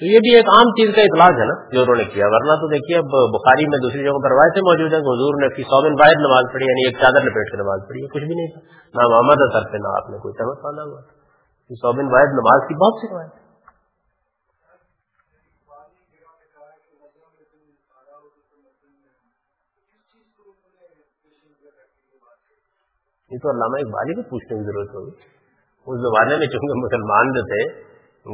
[0.00, 2.54] تو یہ بھی ایک عام چیز کا اطلاع ہے نا جو انہوں نے کیا، ورنہ
[2.60, 6.22] تو دیکھیے اب بخاری میں دوسری جگہوں پر روایتیں موجود ہیں حضور نے سوبن واحد
[6.26, 8.62] نماز پڑھی یعنی ایک چادر لپیٹ کے نماز پڑھی ہے کچھ بھی نہیں تھا۔
[8.94, 11.02] نہ محمد اثر پہ، نہ آپ نے کوئی تحمد پانا ہوا
[11.82, 13.36] سوبن واحد نماز کی بہت سی روایت
[23.30, 25.12] یہ تو علامہ اقبال ہی کو پوچھنے کی ضرورت ہوگی۔
[25.86, 27.62] اس زمانے میں چونکہ مسلمان جو تھے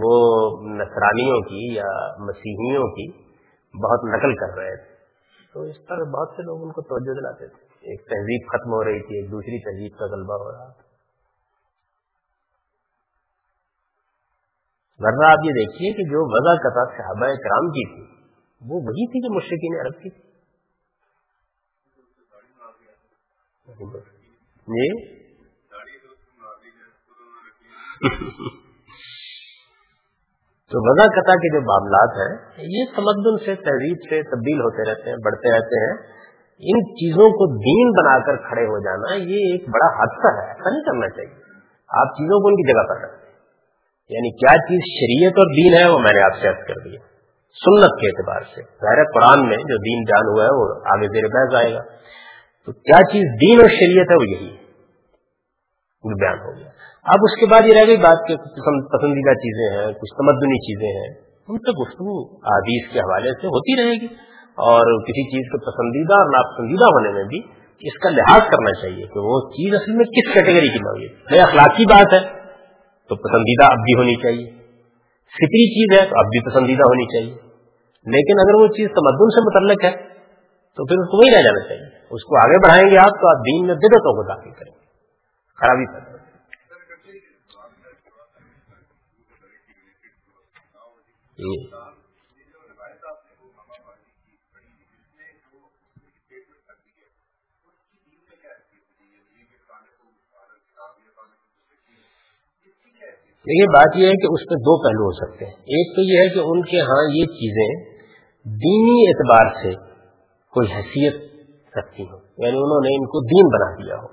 [0.03, 0.15] وہ
[0.63, 3.13] نصرانیوں کی یا مسیحیوں کی
[3.85, 4.97] بہت نقل کر رہے تھے۔
[5.53, 8.85] تو اس پر بہت سے لوگ ان کو توجہ دلاتے تھے۔ ایک تہذیب ختم ہو
[8.85, 10.87] رہی تھی ایک دوسری تہذیب کا غلبہ ہو رہا تھا۔
[14.99, 18.17] ورنہ آپ یہ دیکھیے کہ جو وضع قطع صحابہ کرام کی تھی
[18.61, 20.27] وہ وہی تھی جو مشرقین عرب کی تھی۔
[24.67, 25.17] جی
[30.71, 35.11] تو وضع قطع کے جو معاملات ہیں، یہ تمدن سے، تہذیب سے تبدیل ہوتے رہتے
[35.11, 35.97] ہیں، بڑھتے رہتے ہیں۔
[36.59, 40.71] ان چیزوں کو دین بنا کر کھڑے ہو جانا، یہ ایک بڑا حادثہ ہے۔ ایسا
[40.71, 41.35] نہیں کرنا چاہیے۔
[41.89, 43.33] آپ چیزوں کو ان کی جگہ پر رکھیں۔
[44.09, 47.01] یعنی کیا چیز شریعت اور دین ہے، وہ میں نے آپ سے عرض کر دیا
[47.65, 51.25] سنت کے اعتبار سے۔ ظاہر قرآن میں جو دین جان ہوا ہے، وہ آگے زیر
[51.25, 51.81] بحث آئے گا۔
[52.67, 54.67] تو کیا چیز دین اور شریعت ہے، وہ یہی
[56.21, 56.69] بیان ہو گیا۔
[57.07, 60.89] اب اس کے بعد یہ رہ گئی بات کہ پسندیدہ چیزیں ہیں، کچھ تمدنی چیزیں
[60.89, 64.07] ہیں۔ ان سے گفتگو حدیث کے حوالے سے ہوتی رہے گی۔
[64.57, 67.41] اور کسی چیز کے پسندیدہ اور ناپسندیدہ ہونے میں بھی
[67.81, 71.41] اس کا لحاظ کرنا چاہیے کہ وہ چیز اصل میں کس کیٹیگری کی نہ ہوئی
[71.41, 72.21] اخلاقی بات ہے،
[73.09, 74.51] تو پسندیدہ اب بھی ہونی چاہیے۔
[75.27, 77.35] فکری چیز ہے، تو اب بھی پسندیدہ ہونی چاہیے۔
[78.07, 80.09] لیکن اگر وہ چیز تمدن سے متعلق ہے،
[80.77, 83.29] تو پھر اس کو وہی رہ جانا چاہیے۔ اس کو آگے بڑھائیں گے آپ تو
[83.29, 84.87] آپ دین میں بدتوں کو داخل کریں گے۔
[85.61, 86.16] خرابی پیدا
[91.39, 91.77] یہ
[103.65, 106.29] بات یہ ہے کہ اس میں دو پہلو ہو سکتے ہیں۔ ایک تو یہ ہے
[106.29, 107.97] کہ ان کے ہاں یہ چیزیں
[108.45, 109.75] دینی اعتبار سے
[110.51, 111.15] کوئی حیثیت
[111.79, 114.09] رکھتی ہوں یعنی انہوں نے ان کو دین بنا دیا ہو۔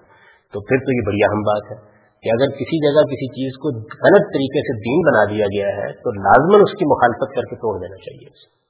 [0.54, 1.93] تو پھر تو یہ بڑی اہم بات ہے۔
[2.24, 5.94] کہ اگر کسی جگہ کسی چیز کو غلط طریقے سے دین بنا دیا گیا ہے،
[5.94, 8.64] تو لازمن اس کی مخالفت کر کے توڑ دینا چاہیے اسے۔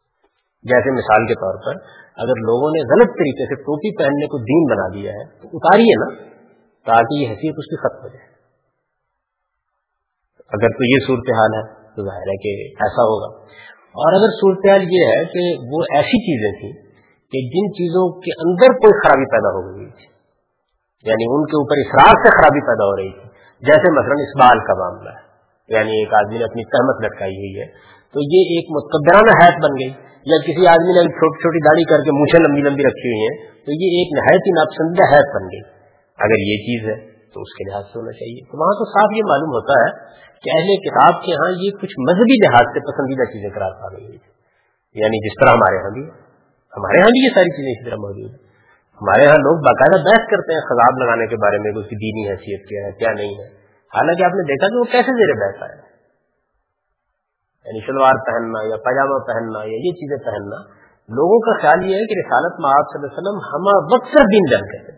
[0.63, 1.75] جیسے مثال کے طور پر
[2.17, 5.93] اگر لوگوں نے غلط طریقے سے ٹوپی پہننے کو دین بنا دیا ہے، تو اتاریے
[5.99, 6.15] نا،
[6.85, 8.33] تاکہ یہ حیثیت اس کی ختم ہو جائے۔
[10.47, 13.43] اگر تو یہ صورتحال ہے، تو ظاہر ہے کہ ایسا ہوگا۔
[14.01, 16.93] اور اگر صورتحال یہ ہے کہ وہ ایسی چیزیں تھیں
[17.31, 20.13] کہ جن چیزوں کے اندر کوئی خرابی پیدا ہو گئی تھی
[21.09, 23.32] یعنی ان کے اوپر اخراج سے خرابی پیدا ہو رہی تھی
[23.67, 25.23] جیسے مثلا اسبال کا معاملہ ہے
[25.69, 27.65] یعنی ایک آدمی نے اپنی تہمت لٹکائی ہوئی ہے،
[28.13, 29.91] تو یہ ایک متبرانہ حیث بن گئی۔
[30.31, 33.35] یا کسی آدمی نے چھوٹی چھوٹی داڑھی کر کے مونچھیں لمبی لمبی رکھی ہوئی ہیں،
[33.65, 35.63] تو یہ ایک نہایت ہی ناپسندیدہ حیث بن گئی۔
[36.19, 36.95] اگر یہ چیز ہے،
[37.33, 39.89] تو اس کے لحاظ سے ہونا چاہیے۔ تو وہاں تو صاف یہ معلوم ہوتا ہے
[40.43, 44.17] کہ اہل کتاب کے ہاں یہ کچھ مذہبی لحاظ سے پسندیدہ چیزیں قرار پا گئی
[44.17, 44.31] تھی
[44.95, 46.03] یعنی جس طرح ہمارے یہاں بھی
[46.77, 48.42] ہمارے یہاں بھی یہ ساری چیزیں اسی طرح موجود ہیں۔
[49.03, 52.21] ہمارے یہاں لوگ باقاعدہ بحث کرتے ہیں خزاب لگانے کے بارے میں اس کی دینی
[52.29, 53.47] حیثیت کیا ہے، کیا نہیں ہے۔
[53.91, 55.81] حالانکہ آپ نے دیکھا کہ وہ کیسے زیر بحث آیا
[57.65, 60.61] یعنی شلوار پہننا یا پاجامہ پہننا یا یہ چیزیں پہننا،
[61.09, 64.17] لوگوں کا خیال یہ ہے کہ رسالت میں آپ صلی اللہ علیہ وسلم ہم وقت
[64.33, 64.92] دین جان کہتے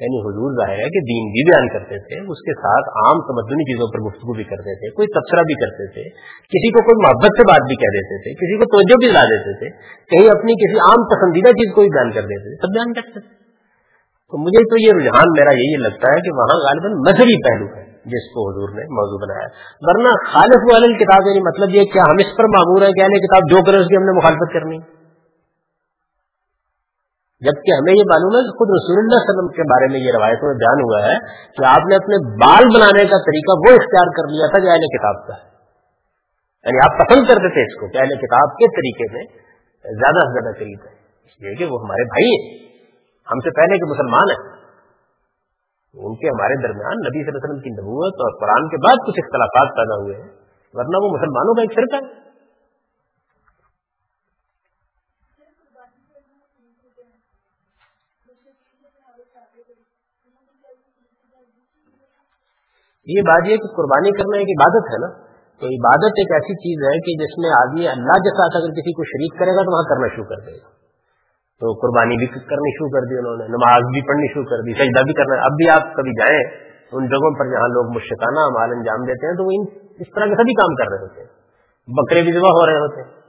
[0.00, 3.64] یعنی حضور ظاہر ہے کہ دین بھی بیان کرتے تھے، اس کے ساتھ عام تمدنی
[3.72, 6.02] چیزوں پر گفتگو بھی کرتے تھے، کوئی تبصرہ بھی کرتے تھے،
[6.46, 9.24] کسی کو کوئی محبت سے بات بھی کہہ دیتے تھے، کسی کو توجہ بھی لا
[9.24, 9.68] دیتے تھے،
[10.06, 13.20] کہیں اپنی کسی عام پسندیدہ چیز کو بھی بیان کر دیتے تھے، سب بیان کرتے
[13.20, 13.42] تھے۔
[14.30, 17.92] تو مجھے تو یہ رجحان، میرا یہی لگتا ہے کہ وہاں غالباً مذہبی پہلو ہے
[17.92, 19.48] جس کو حضور نے موضوع بنایا۔
[19.80, 23.50] ورنہ خالف والے کتاب یعنی مطلب یہ کیا ہم اس پر معمور ہے کہ کتاب
[23.50, 25.01] جو کرے اس کی ہم نے مخالفت کرنی۔ ہے
[27.46, 30.10] جبکہ ہمیں یہ معلوم ہے کہ خود رسول اللہ علیہ وسلم کے بارے میں یہ
[30.18, 31.16] روایتوں میں بیان ہوا ہے
[31.56, 34.86] کہ آپ نے اپنے بال بنانے کا طریقہ وہ اختیار کر لیا تھا جو اہل
[34.96, 35.36] کتاب کا
[36.66, 39.24] یعنی آپ پسند کرتے تھے اس کو کہ اہل کتاب کے طریقے میں
[39.82, 40.92] زیادہ سے زیادہ قریب ہے۔
[41.26, 42.68] اس لیے کہ وہ ہمارے بھائی ہیں۔
[43.30, 44.42] ہم سے پہلے کے مسلمان ہیں۔
[45.94, 48.96] ان کے ہمارے درمیان نبی صلی اللہ علیہ وسلم کی نبوت اور قرآن کے بعد
[49.06, 50.30] کچھ اختلافات پیدا ہوئے ہیں۔
[50.74, 52.21] ورنہ وہ مسلمانوں کا ایک فرقہ ہے۔
[63.06, 65.08] یہ بات یہ کہ قربانی کرنا ایک عبادت ہے نا؟
[65.60, 68.92] تو عبادت ایک ایسی چیز ہے کہ جس میں آدمی اللہ کے ساتھ اگر کسی
[68.92, 70.82] کو شریک کرے گا تو وہاں کرنا شروع کر دے گا۔
[71.60, 74.72] تو قربانی بھی کرنی شروع کر دی انہوں نے، نماز بھی پڑھنی شروع کر دی،
[74.72, 78.70] سجدہ بھی کرنا۔ اب بھی آپ کبھی جائیں ان جگہوں پر جہاں لوگ مشکانہ مال
[78.70, 79.64] انجام دیتے ہیں تو وہ
[80.00, 81.42] اس طرح کے سبھی کام کر رہے ہوتے ہیں۔
[81.86, 83.22] بکرے بھی ذبح ہو رہے ہوتے ہیں۔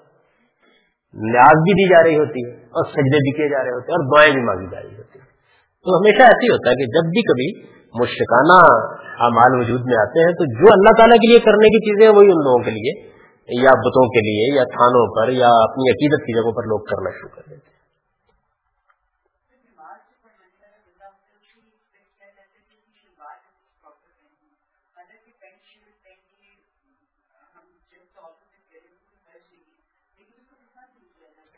[1.13, 3.97] نیاز بھی دی جا رہی ہوتی ہے اور سجدے بھی کیے جا رہے ہوتے ہیں
[3.97, 5.25] اور دعائیں بھی مانگی جا رہی ہوتی ہیں۔
[5.83, 8.59] تو ہمیشہ ایسے ہی ہوتا ہے کہ جب بھی کبھی مشکانہ
[9.25, 12.31] اعمال وجود میں آتے ہیں، تو جو اللہ تعالیٰ کے لیے کرنے کی چیزیں وہی
[12.31, 12.93] ان لوگوں کے لیے،
[13.49, 17.13] یا بتوں کے لیے، یا تھانوں پر، یا اپنی عقیدت کی جگہوں پر لوگ کرنا
[17.19, 17.71] شروع کر دیتے ہیں۔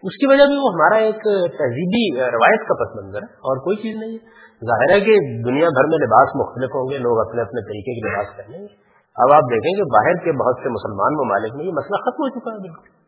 [0.03, 1.23] اس کی وجہ بھی وہ ہمارا ایک
[1.59, 2.01] تہذیبی
[2.33, 5.85] روایت کا پس منظر ہے، اور کوئی چیز نہیں ہے۔ ظاہر ہے کہ دنیا بھر
[5.85, 8.67] میں لباس مختلف ہوں گے، لوگ اپنے اپنے طریقے کے لباس پہنیں گے۔
[9.15, 12.29] اب آپ دیکھیں کہ باہر کے بہت سے مسلمان ممالک میں یہ مسئلہ ختم ہو
[12.29, 13.05] چکا ہے بالکل۔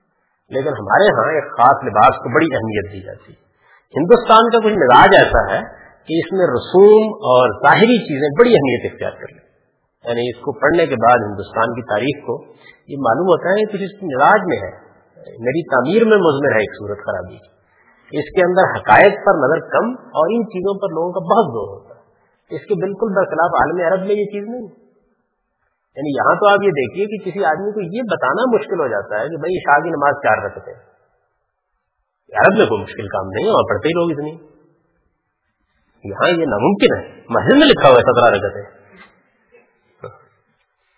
[0.49, 3.47] لیکن ہمارے ہاں ایک خاص لباس کو بڑی اہمیت دی جاتی ہے۔
[3.99, 5.59] ہندوستان کا کچھ مزاج ایسا ہے
[6.05, 9.47] کہ اس میں رسوم اور ظاہری چیزیں بڑی اہمیت اختیار کر لیں۔
[10.03, 12.45] یعنی اس کو پڑھنے کے بعد ہندوستان کی تاریخ کو
[12.87, 14.87] یہ معلوم ہوتا ہے کہ کچھ اس مزاج میں ہے۔
[15.39, 17.56] میری تعمیر میں مضمر ہے ایک صورت خرابی کی۔
[18.11, 21.67] اس کے اندر حقائق پر نظر کم اور ان چیزوں پر لوگوں کا بہت زور
[21.75, 22.03] ہوتا ہے۔
[22.55, 24.87] اس کے بالکل برخلاف عالم عرب میں یہ چیز نہیں۔
[25.95, 29.15] یعنی یہاں تو آپ یہ دیکھیے کہ کسی آدمی کو یہ بتانا مشکل ہو جاتا
[29.15, 30.79] ہے کہ بھائی شاہ کی نماز چار رکھتے ہیں۔
[32.39, 34.31] عرب میں کوئی مشکل کام نہیں وہاں پڑھتے ہی لوگ اتنی۔
[36.03, 38.77] یہاں یہ ناممکن ہے۔ مسجد میں لکھا ہوا ہے سترہ رکھتے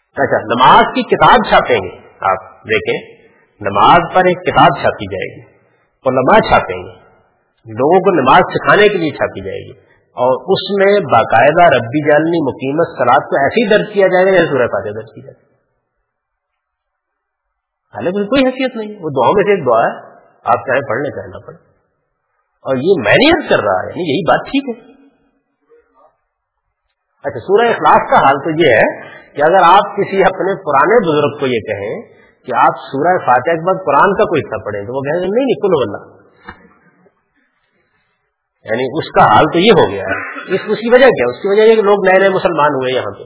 [0.09, 3.27] اچھا نماز کی کتاب چھاپیں گے۔ آپ دیکھیں،
[3.61, 5.58] نماز پر ایک کتاب چھاپی جائے گی۔
[6.05, 7.09] علماء چھاپیں گے
[7.73, 12.39] لوگوں کو نماز سکھانے کے لیے چھاپی جائے گی۔ اور اس میں باقاعدہ ربی جالنی
[12.43, 15.49] مقیمت سلاد کو ایسے ہی درج کیا جائے گا جیسے سورہ فاتح درج کی جائے
[17.95, 20.09] حالانکہ کوئی حیثیت نہیں وہ دعاؤں میں سے ایک دعا ہے۔
[20.43, 21.69] آپ چاہے پڑھنے چاہے نہ پڑھیں۔
[22.61, 24.91] اور یہ مینیج کر رہا ہے۔ یعنی یہی بات ٹھیک ہے۔
[27.23, 31.39] اچھا سورہ اخلاص کا حال تو یہ ہے کہ اگر آپ کسی اپنے پرانے بزرگ
[31.39, 34.95] کو یہ کہیں کہ آپ سورہ فاتحہ کے بعد قرآن کا کوئی حصہ پڑھیں تو
[34.95, 36.19] وہ کہیں گے نہیں نہیں کل بلّہ
[38.63, 40.17] یعنی اس کا حال تو یہ ہو گیا ہے۔
[40.55, 42.95] اس اس کی وجہ کیا؟ اس کی وجہ یہ کہ لوگ نئے نئے مسلمان ہوئے
[42.95, 43.23] یہاں پہ۔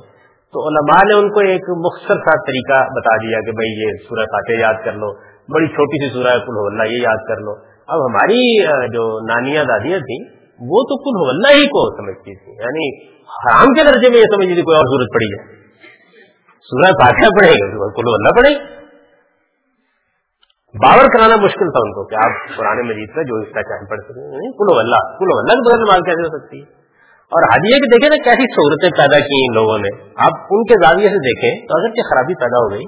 [0.54, 4.26] تو علماء نے ان کو ایک مختصر سا طریقہ بتا دیا کہ بھائی یہ سورہ
[4.26, 5.13] فاتح یاد کر لو۔
[5.54, 7.52] بڑی چھوٹی سی سورہ کل اللہ یہ یاد کر لو۔
[7.88, 10.21] اب ہماری جو نانیاں دادیاں تھیں،
[10.60, 14.54] وہ تو کل اللہ ہی کو سمجھتی تھی یعنی حرام کے درجے میں یہ سمجھتی
[14.54, 15.56] تھی کوئی اور ضرورت پڑی ہے۔
[16.62, 18.83] سورہ فاتحہ پڑھے گا کل اللہ پڑھے۔ گا
[20.76, 24.00] باور کرانا مشکل تھا ان کو کہ آپ پرانے مجید کا جو حصہ چاہیں پڑھ
[24.00, 26.84] سکیں کلو اللہ کلو اللہ کے بغیر نماز کیسے ہو سکتی؟ ہے
[27.32, 30.74] اور حاجیے کہ دیکھیں نا کیسی سہولتیں پیدا کی ان لوگوں نے۔ آپ ان کے
[30.84, 32.86] زاویے سے دیکھیں تو اگر کیا خرابی پیدا ہو گئی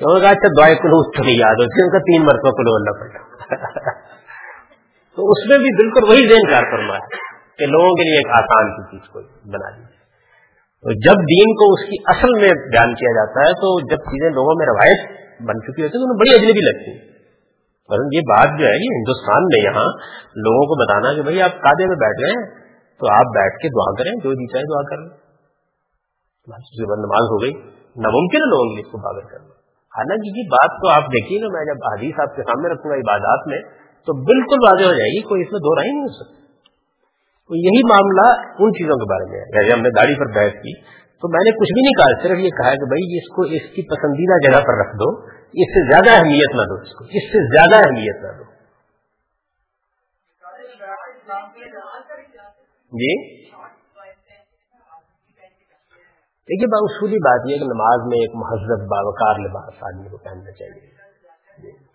[0.00, 3.00] تو اچھا دعائیں کلو اس کی یاد ہوتی ہے ان کا تین مرتبہ کلو اللہ
[3.00, 3.40] پڑھا۔
[5.16, 7.18] تو اس میں بھی بالکل وہی ذہن کار فرما ہے
[7.58, 9.20] کہ لوگوں کے لیے ایک آسان سی چیز کو
[9.52, 9.99] بنا دی۔
[10.84, 14.28] تو جب دین کو اس کی اصل میں بیان کیا جاتا ہے، تو جب چیزیں
[14.36, 15.02] لوگوں میں روایت
[15.48, 17.08] بن چکی ہوتی ہے تو انہیں بڑی اجنبی لگتی ہے
[18.14, 19.84] یہ بات جو ہے یہ ہندوستان میں یہاں
[20.46, 22.44] لوگوں کو بتانا کہ بھائی آپ کادے میں بیٹھ رہے ہیں
[23.00, 25.10] تو آپ بیٹھ کے دعا کریں، جو جی چاہے دعا کر لیں۔
[27.06, 27.52] نماز ہو گئی،
[28.06, 29.52] ناممکن ہے لوگوں کے لیے اس کو بابر کرنا۔
[29.98, 33.00] حالانکہ یہ بات تو آپ دیکھیے گا میں جب حدیث آپ کے سامنے رکھوں گا
[33.04, 33.60] عبادات میں،
[34.08, 36.39] تو بالکل واضح ہو جائے گی، کوئی اس میں دو رائے نہیں ہو سکتی۔
[37.50, 40.52] تو یہی معاملہ ان چیزوں کے بارے میں ہے۔ جیسے ہم نے داڑھی پر بحث
[40.52, 40.80] کی،
[41.20, 43.74] تو میں نے کچھ بھی نہیں کہا، صرف یہ کہا کہ بھائی اس کو اس
[43.74, 47.22] کی پسندیدہ جگہ پر رکھ دو، اس سے زیادہ اہمیت نہ دو اس کو، اس
[47.32, 48.44] سے زیادہ اہمیت نہ دو۔
[52.92, 53.40] جی؟
[56.50, 60.86] دیکھیے اصولی بات یہ کہ نماز میں ایک مہذب، باوقار لباس آدمی کو پہننا چاہیے۔
[61.62, 61.89] جی۔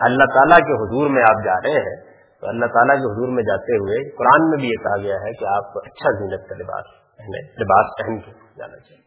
[0.00, 1.96] اللہ تعالیٰ کے حضور میں آپ جا رہے ہیں،
[2.40, 5.32] تو اللہ تعالیٰ کے حضور میں جاتے ہوئے قرآن میں بھی یہ کہا گیا ہے
[5.32, 9.02] کہ آپ کو اچھا زینت کا لباس پہنے لباس پہن کے جانا چاہیے۔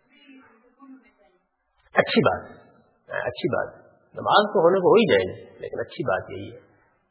[1.95, 2.51] اچھی بات
[3.09, 3.83] ہاں، اچھی بات۔
[4.15, 6.59] نماز تو ہونے کو ہو ہی جائے گی، لیکن اچھی بات یہی ہے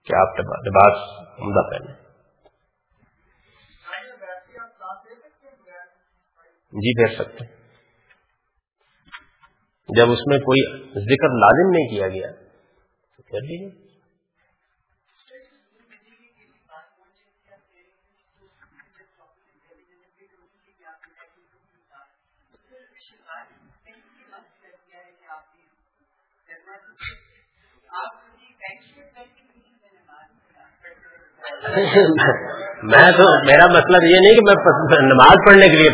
[0.07, 2.03] کہ آپ لباس عمدہ پہنے
[6.73, 7.62] جی پھیر سکتے
[9.96, 10.64] جب اس میں کوئی
[11.07, 13.70] ذکر لازم نہیں کیا گیا تو کر لیجیے
[32.83, 34.55] میں تو، میرا مطلب یہ نہیں کہ میں
[35.02, 35.90] نماز پڑھنے کے لیے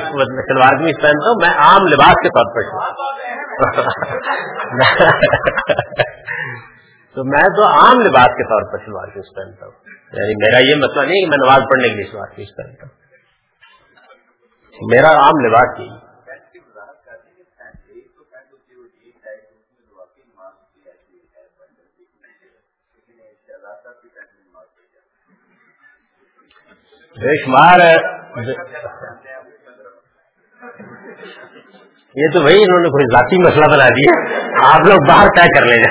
[0.48, 3.47] شلوار قمیض پہنتا ہوں، میں عام لباس کے طور پر۔
[7.14, 9.72] تو میں تو عام لباس کے طور پر شلوار قمیض پہنتا ہوں۔
[10.12, 12.94] یعنی میرا یہ مطلب نہیں کہ میں نماز پڑھنے کے لیے شلوار قمیض پہنتا ہوں۔
[14.90, 16.08] میرا عام لباس یہی
[27.16, 27.80] بے شمار
[32.18, 34.12] یہ تو بھائی انہوں نے کوئی ذاتی مسئلہ بنا دیا۔
[34.74, 35.82] آپ لوگ باہر طے کر لیں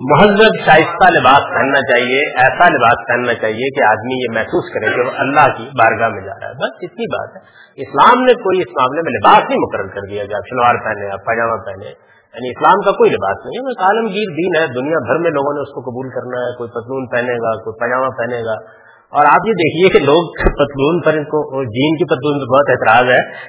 [0.00, 5.00] مہذب شائستہ لباس پہننا چاہیے، ایسا لباس پہننا چاہیے کہ آدمی یہ محسوس کرے کہ
[5.00, 7.40] وہ اللہ کی بارگاہ میں جا رہا ہے۔ بس اتنی بات ہے۔
[7.82, 11.10] اسلام نے کوئی اس معاملے میں لباس نہیں مقرر کر دیا کہ آپ شلوار پہنے
[11.10, 11.86] آپ پاجامہ پہنے۔
[12.34, 15.60] یعنی اسلام کا کوئی لباس نہیں ہے عالمگیر دین ہے۔ دنیا بھر میں لوگوں نے
[15.60, 18.85] اس کو قبول کرنا ہے۔ کوئی پتلون پہنے گا، کوئی پاجامہ پہنے گا۔
[19.16, 22.70] اور آپ یہ دیکھیے کہ لوگ پتلون پر ان کو جین کی پتلون پر بہت
[22.70, 23.46] اعتراض ہے۔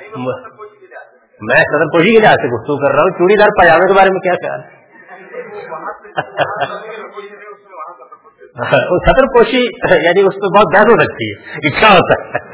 [1.41, 4.09] میں صدر پوشی کے لحاظ سے گفتگو کر رہا ہوں۔ چوڑی دار پاجامے کے بارے
[4.09, 4.61] میں کیا خیال؟
[9.07, 9.57] سطر پوشی
[10.05, 11.35] یعنی اس پہ بہت بحث ہو سکتی ہے۔
[11.67, 12.49] اچھا ہوتا ہے۔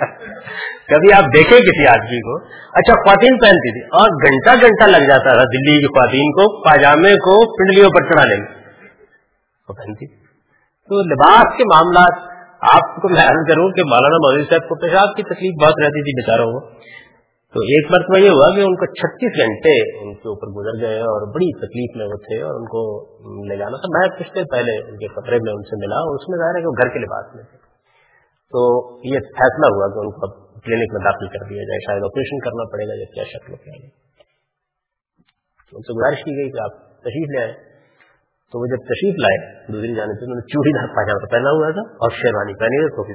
[0.95, 5.23] کبھی آپ دیکھیں کسی آدمی کو۔ اچھا خواتین پہنتی تھی۔ اور گھنٹہ گھنٹہ لگ جاتا
[5.23, 8.47] تھا دلی کی خواتین کو پاجامے کو پنڈلیوں پر چڑھانے میں
[9.67, 10.08] پہنتی۔
[10.89, 12.33] تو لباس کے معاملات
[12.71, 16.13] آپ کو میں کروں کہ مولانا مودی صاحب کو پیشاب کی تکلیف بہت رہتی تھی
[16.13, 16.60] بےچاروں کو۔
[17.54, 20.99] تو ایک مرتبہ یہ ہوا کہ ان کو چھتیس گھنٹے ان کے اوپر گزر گئے
[20.99, 22.84] اور بڑی تکلیف میں وہ تھے اور ان کو
[23.47, 26.30] لے جانا تھا۔ میں پچھلے پہلے ان کے خطرے میں ان سے ملا اور اس
[26.30, 27.58] میں ظاہر ہے کہ وہ گھر کے لباس میں تھے۔
[28.54, 28.63] تو
[29.08, 32.63] یہ فیصلہ ہوا کہ ان کو کلینک میں داخل کر دیا جائے، شاید آپریشن کرنا
[32.71, 33.73] پڑے گا جب کیا شکل کیا
[35.73, 37.72] ان سے گزارش کی گئی کہ آپ تشریف لے آئے
[38.53, 39.37] تو وہ جب تشریف لائے
[39.71, 42.89] دوسری جانب سے انہوں نے چوڑی دار پاجامہ پہنا ہوا تھا اور شیروانی پہنی ہوئی
[42.89, 43.13] تو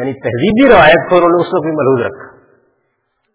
[0.00, 2.36] یعنی تہذیبی روایت کو انہوں نے اس کو بھی محدود رکھا۔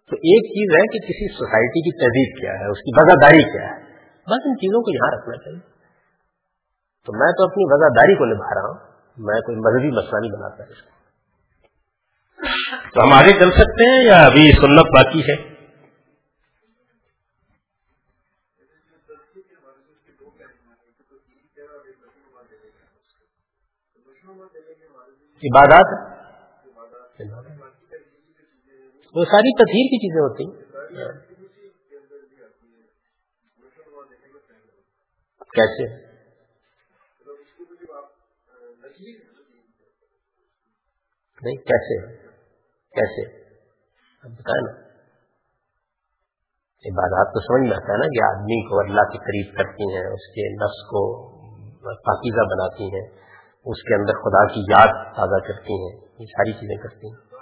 [0.09, 3.67] تو ایک چیز ہے کہ کسی سوسائٹی کی تہذیب کیا ہے، اس کی وزاداری کیا
[3.67, 3.81] ہے۔
[4.11, 5.59] بس ان چیزوں کو یہاں رکھنا چاہیے۔
[7.05, 10.63] تو میں تو اپنی وزاداری کو نبھا رہا ہوں، میں کوئی مذہبی مسئلہ نہیں بناتا
[10.63, 10.93] اس کو۔
[12.93, 15.52] تو ہم آگے چل سکتے ہیں یا ابھی سنت باقی ہے؟
[24.23, 26.13] عبادات
[29.15, 30.45] وہ ساری تطہیر کی چیزیں ہوتی
[35.55, 36.13] کیسے؟
[41.41, 42.15] نہیں، کیسے؟
[42.91, 43.27] کیسے؟
[44.23, 44.83] بتائیں نا۔
[46.85, 50.05] عبادات تو سمجھ میں آتا ہے نا کہ آدمی کو اللہ کے قریب کرتی ہیں،
[50.05, 51.29] اس کے نفس کو
[51.79, 53.23] پاکیزہ بناتی ہیں۔
[53.65, 57.33] اس کے اندر خدا کی یاد تازہ کرتی ہیں، یہ ساری چیزیں کرتی ہیں۔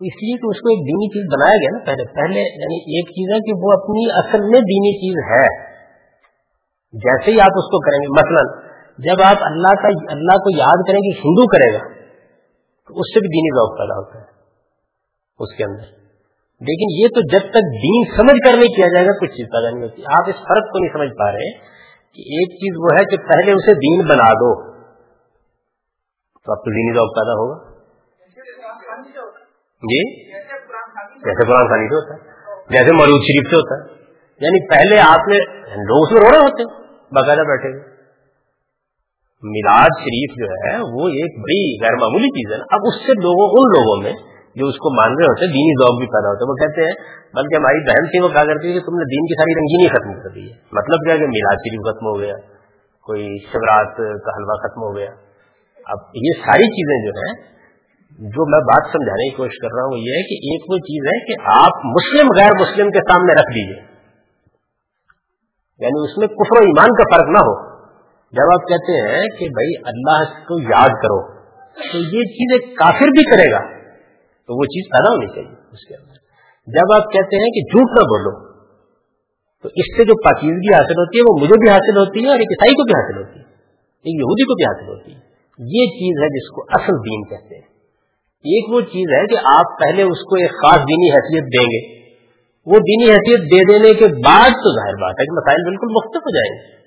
[0.00, 3.08] اس لیے کہ اس کو ایک دینی چیز بنایا گیا نا پہلے۔ پہلے یعنی ایک
[3.08, 5.70] چیز ہے کہ وہ اپنی اصل میں دینی چیز ہے۔
[6.92, 10.88] جیسے ہی آپ اس کو کریں گے، مثلا جب آپ اللہ کا، اللہ کو یاد
[10.88, 12.00] کریں گے ہندو کرے گا،
[12.86, 14.40] تو اس سے بھی دینی ذوق پیدا ہوتا ہے۔
[15.38, 16.00] اس کے اندر۔
[16.60, 19.70] لیکن یہ تو جب تک دین سمجھ کر نہیں کیا جائے گا، کچھ چیز پیدا
[19.70, 21.70] نہیں ہوتی۔ آپ اس فرق کو نہیں سمجھ پا رہے۔
[22.14, 24.70] کہ ایک چیز وہ ہے کہ پہلے اسے دین بنا دو۔
[26.44, 27.70] تو اب تو دینی ذوق پیدا ہوگا۔
[29.82, 30.30] جی؟
[31.18, 32.30] جیسے قرآن خانی سے ہوتا ہے۔
[32.70, 34.00] جیسے مرود شریف سے ہوتا ہے۔
[34.40, 36.64] یعنی پہلے آپ نے لوگ اس میں رو رہے ہوتے
[37.14, 37.90] باقاعدہ بیٹھے
[39.42, 43.12] میلاد شریف جو ہے، وہ ایک بڑی غیر معمولی چیز ہے۔ نا اب اس سے
[43.12, 46.30] لوگوں، ان لوگوں میں جو اس کو مان رہے ہوتے ہیں، دینی ذوق بھی پیدا
[46.30, 46.94] ہوتے ہیں۔ وہ کہتے ہیں،
[47.34, 49.90] بلکہ ہماری بہن تھی، وہ کہا کرتی ہے کہ تم نے دین کی ساری رنگینی
[49.92, 52.34] ختم کر دی ہے۔ مطلب کیا کہ میلاد شریف ختم ہو گیا،
[53.06, 53.94] کوئی شیورات
[54.24, 55.12] کا حلوہ ختم ہو گیا۔
[55.86, 57.32] اب یہ ساری چیزیں جو ہیں،
[58.32, 60.78] جو میں بات سمجھانے کی کوشش کر رہا ہوں، وہ یہ ہے کہ ایک وہ
[60.88, 63.80] چیز ہے کہ آپ مسلم، غیر مسلم کے سامنے رکھ دیجیے
[65.80, 67.52] یعنی اس میں کفر و ایمان کا فرق نہ ہو۔
[68.32, 71.20] جب آپ کہتے ہیں کہ بھائی اللہ کو یاد کرو،
[71.76, 73.60] تو یہ چیز ایک کافر بھی کرے گا۔
[74.50, 76.16] تو وہ چیز پیدا ہونی چاہیے اس کے اندر۔
[76.66, 78.52] جب آپ کہتے ہیں کہ جھوٹ نہ بولو،
[79.62, 82.38] تو اس سے جو پاکیزگی حاصل ہوتی ہے، وہ مجھے بھی حاصل ہوتی ہے اور
[82.38, 83.44] ایک عیسائی کو بھی حاصل ہوتی ہے،
[84.06, 87.54] ایک یہودی کو بھی حاصل ہوتی ہے۔ یہ چیز ہے جس کو اصل دین کہتے
[87.54, 87.70] ہیں۔
[88.40, 92.00] ایک وہ چیز ہے کہ آپ پہلے اس کو ایک خاص دینی حیثیت دیں گے۔
[92.66, 96.22] وہ دینی حیثیت دے دینے کے بعد تو ظاہر بات ہے کہ مسائل بالکل مختلف
[96.22, 96.80] ہو جائیں گے۔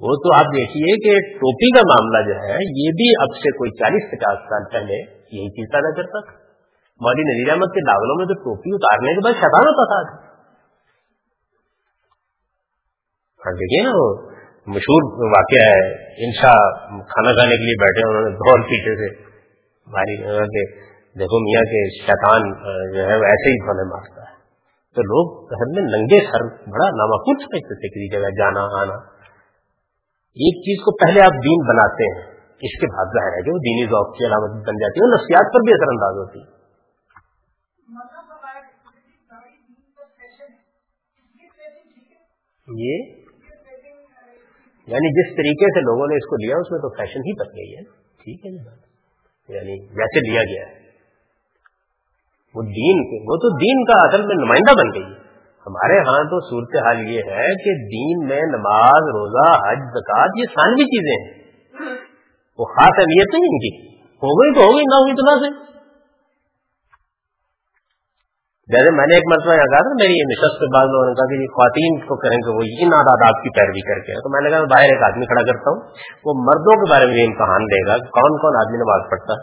[0.00, 3.70] وہ تو آپ دیکھیے کہ ٹوپی کا معاملہ جو ہے، یہ بھی اب سے کوئی
[3.70, 4.94] چالیس پچاس سال پہلے
[5.32, 6.45] یہی چیز پیدا کرتا تھا۔
[7.00, 10.16] مودی نذیر احمد کے داغلوں میں تو ٹوپی اتارنے کے بعد شیطان ہوتا تھا۔
[13.44, 14.30] ہاں دیکھیے نا وہ
[14.66, 15.82] مشہور واقعہ ہے
[16.26, 19.24] انشا کھانا کھانے کے لیے بیٹھے انہوں نے دور پیچھے سے
[19.86, 20.86] بھاری کہ
[21.18, 22.48] دیکھو میاں کے شیطان
[22.94, 24.36] جو ہے وہ ایسے ہی کھانے مارتا ہے۔
[24.96, 28.94] تو لوگ گھر میں ننگے سر بڑا نامکول سمجھتے تھے کسی جگہ جانا، آنا۔
[30.36, 32.26] ایک چیز کو پہلے آپ دین بناتے ہیں،
[32.58, 35.54] اس کے بعد ظاہر ہے کہ وہ دینی ذوق کی علامت بن جاتی ہے نفسیات
[35.54, 36.55] پر بھی اثر انداز ہوتی ہے۔
[42.68, 42.98] یہ
[44.86, 47.46] یعنی جس طریقے سے لوگوں نے اس کو لیا، اس میں تو فیشن ہی بن
[47.46, 48.86] گئی ہے۔ ٹھیک ہے جی۔
[49.54, 50.86] یعنی جیسے لیا گیا۔ ہے
[52.54, 55.26] وہ دین کے وہ تو دین کا اصل میں نمائندہ بن گئی۔ ہے
[55.66, 60.44] ہمارے ہاں تو صورت حال یہ ہے کہ دین میں نماز، روزہ، حج زکات یہ
[60.44, 61.46] سانوی چیزیں ہیں۔
[62.58, 65.40] وہ خاص اہمیت نہیں ان کی۔ ہو گئی تو ہو گئی، نہ ہوگی تو نہ
[65.40, 65.75] سے
[68.74, 71.26] جیسے میں نے ایک مرتبہ یہاں کہا تھا میری نشست کے بعد لوگوں نے کہا
[71.32, 74.40] کہ یہ خواتین کو کریں گے وہ ان آداب کی پیروی کر کے۔ تو میں
[74.44, 75.82] نے کہا باہر ایک آدمی کھڑا کرتا ہوں،
[76.26, 79.36] وہ مردوں کے بارے میں یہ امتحان دے گا کون کون آدمی نماز پڑھتا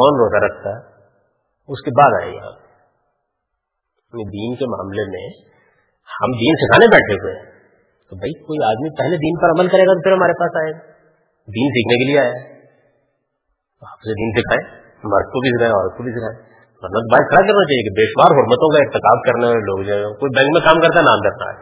[0.00, 0.82] کون روزہ رکھتا ہے۔
[1.68, 2.50] اس کے بعد آئے گا
[4.34, 5.24] دین کے معاملے میں
[6.18, 7.46] ہم دین سکھانے بیٹھے ہوئے ہیں۔
[8.10, 10.70] تو بھائی، کوئی آدمی پہلے دین پر عمل کرے گا تو پھر ہمارے پاس آئے
[10.72, 10.84] گا۔
[11.56, 12.36] دین سیکھنے کے لیے آیا
[13.82, 14.62] آپ سے دین سکھائے،
[15.14, 18.04] مرد کو بھی سکھائے، عورت کو بھی سکھائے۔ مطلب بات کھڑا کرنا چاہیے کہ بے
[18.10, 21.20] شمار حرمتوں کا ارتقاب کرنے والے لوگ جو کوئی بینک میں کام کرتا ہے، نام
[21.20, 21.56] کرتا ہے۔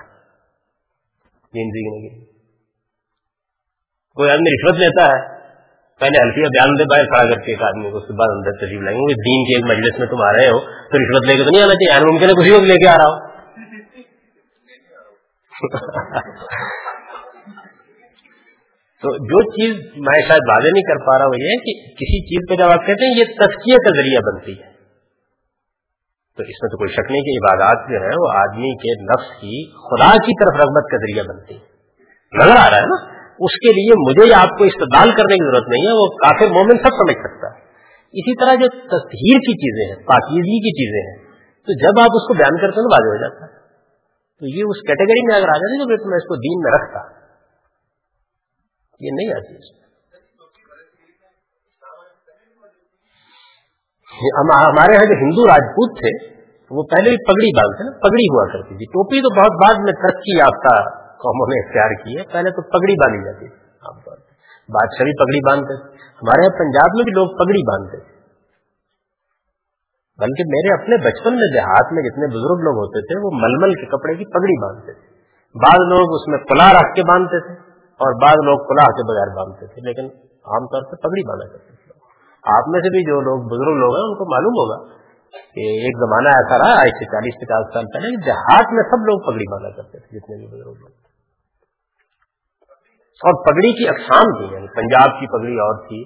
[4.16, 5.36] کوئی آدمی رشوت لیتا ہے،
[6.00, 8.66] پہلے ہلکی بیان دے باہر کھڑا کر کے ایک آدمی کو اس کے بعد اندر
[8.66, 10.60] تشریف لائیں گے، دین کے ایک مجلس میں تم آ رہے ہو،
[10.90, 12.88] تو رشوت لے کے تو نہیں آنا چاہیے۔ یار ممکن ہے کسی کو لے کے
[12.88, 13.16] آ رہا ہو
[19.02, 22.48] تو جو چیز میں شاید واضح نہیں کر پا رہا ہوں، یہ کہ کسی چیز
[22.48, 24.75] پہ جب آپ کہتے ہیں، یہ تسکیے کا ذریعہ بنتی ہے۔
[26.36, 29.30] تو اس میں تو کوئی شک نہیں کہ عبادات جو ہے وہ آدمی کے نفس
[29.40, 31.54] کی خدا کی طرف رغبت کا ذریعہ بنتی
[32.34, 35.44] نظر آ رہا ہے نا؟ اس کے لیے مجھے یا آپ کو استعمال کرنے کی
[35.44, 37.66] ضرورت نہیں ہے، وہ کافی مومن سب سمجھ سکتا ہے۔
[38.12, 41.32] اسی طرح جو تصہیر کی چیزیں ہیں، پاکیزگی کی چیزیں ہیں،
[41.66, 43.60] تو جب آپ اس کو بیان کرتے ہیں تو واضح ہو جاتا ہے۔
[44.38, 47.26] تو یہ اس کیٹیگری میں اگر آ جاتی تو میں اس کو دین میں رکھتا۔
[49.00, 49.85] یہ نہیں آتی اس میں۔
[54.24, 56.36] ہمارے یہاں جو ہندو راجپوت تھے،
[56.70, 59.92] وہ پہلے بھی پگڑی باندھتے نا پگڑی ہوا کرتی تھی۔ ٹوپی تو بہت بعد میں
[59.92, 64.16] ترقی یافتہ قوموں نے اختیار کی ہے۔ پہلے تو پگڑی باندھی جاتی تھی۔ عام طور
[64.16, 64.32] پہ
[64.72, 68.16] بادشاہ بھی پگڑی باندھتے تھے۔ ہمارے یہاں پنجاب میں بھی لوگ پگڑی باندھتے تھے۔
[70.18, 73.86] بلکہ میرے اپنے بچپن میں دیہات میں جتنے بزرگ لوگ ہوتے تھے، وہ ململ کے
[73.86, 75.16] کپڑے کی پگڑی باندھتے تھے۔
[75.54, 79.36] بعض لوگ اس میں کلا رکھ کے باندھتے تھے اور بعض لوگ کلا کے بغیر
[79.36, 80.04] باندھتے تھے، لیکن
[80.44, 81.85] عام طور پہ پگڑی باندھا کرتے تھے۔
[82.46, 84.78] آپ میں سے بھی جو لوگ بزرگ لوگ ہیں، ان کو معلوم ہوگا
[85.54, 89.18] کہ ایک زمانہ ایسا رہا، آج سے چالیس، پچاس سال پہلے دیہات میں سب لوگ
[89.26, 91.06] پگڑی باندھا کرتے تھے، جتنے بھی بزرگ لوگ
[93.16, 96.00] اور پگڑی کی اقسام تھی یعنی پنجاب کی پگڑی اور تھی،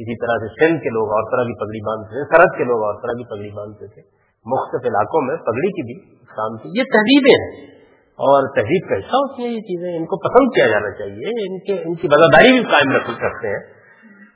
[0.00, 2.76] اسی طرح سے سندھ کے لوگ اور طرح کی پگڑی باندھتے تھے، سرحد کے لوگ
[2.76, 4.02] اور طرح کی پگڑی باندھتے تھے۔
[4.46, 7.76] مختلف علاقوں میں پگڑی کی بھی اقسام تھی۔ یہ تہذیبیں ہیں۔
[8.16, 11.58] اور تہذیب کا حصہ ہوتی ہیں یہ چیزیں، ان کو پسند کیا جانا چاہیے، ان
[11.58, 13.76] کے، ان کی وزاداری بھی قائم رکھ سکتے ہیں۔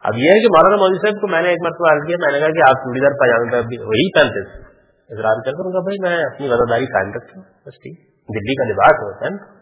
[0.00, 2.32] اب یہ ہے کہ مولانا مودی صاحب کو میں نے ایک مرتبہ عرض کیا، میں
[2.32, 4.70] نے کہا کہ آپ چوڑی دار پاجامے پہ وہی پہنتے تھے۔
[5.14, 8.64] اقرار کر کروں گا بھائی میں اپنی وزاداری قائم رکھتا ہوں۔ بس ٹھیک۔ دلی کا
[8.64, 9.60] لباس ہوتا ہے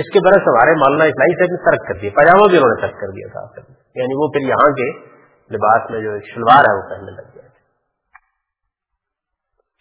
[0.00, 2.80] اس کے برس ہمارے مولانا اسلائی صاحب نے ترک کر دیا۔ پاجامہ بھی انہوں نے
[2.80, 3.60] ترک کر دیا تھا۔
[3.94, 4.98] یعنی وہ پھر یہاں کے
[5.56, 7.48] لباس میں جو شلوار ہے وہ پہننے لگ گیا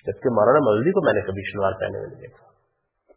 [0.05, 2.45] جبکہ مولانا مودودی کو میں نے کبھی شلوار پہنے میں نہیں دیکھا۔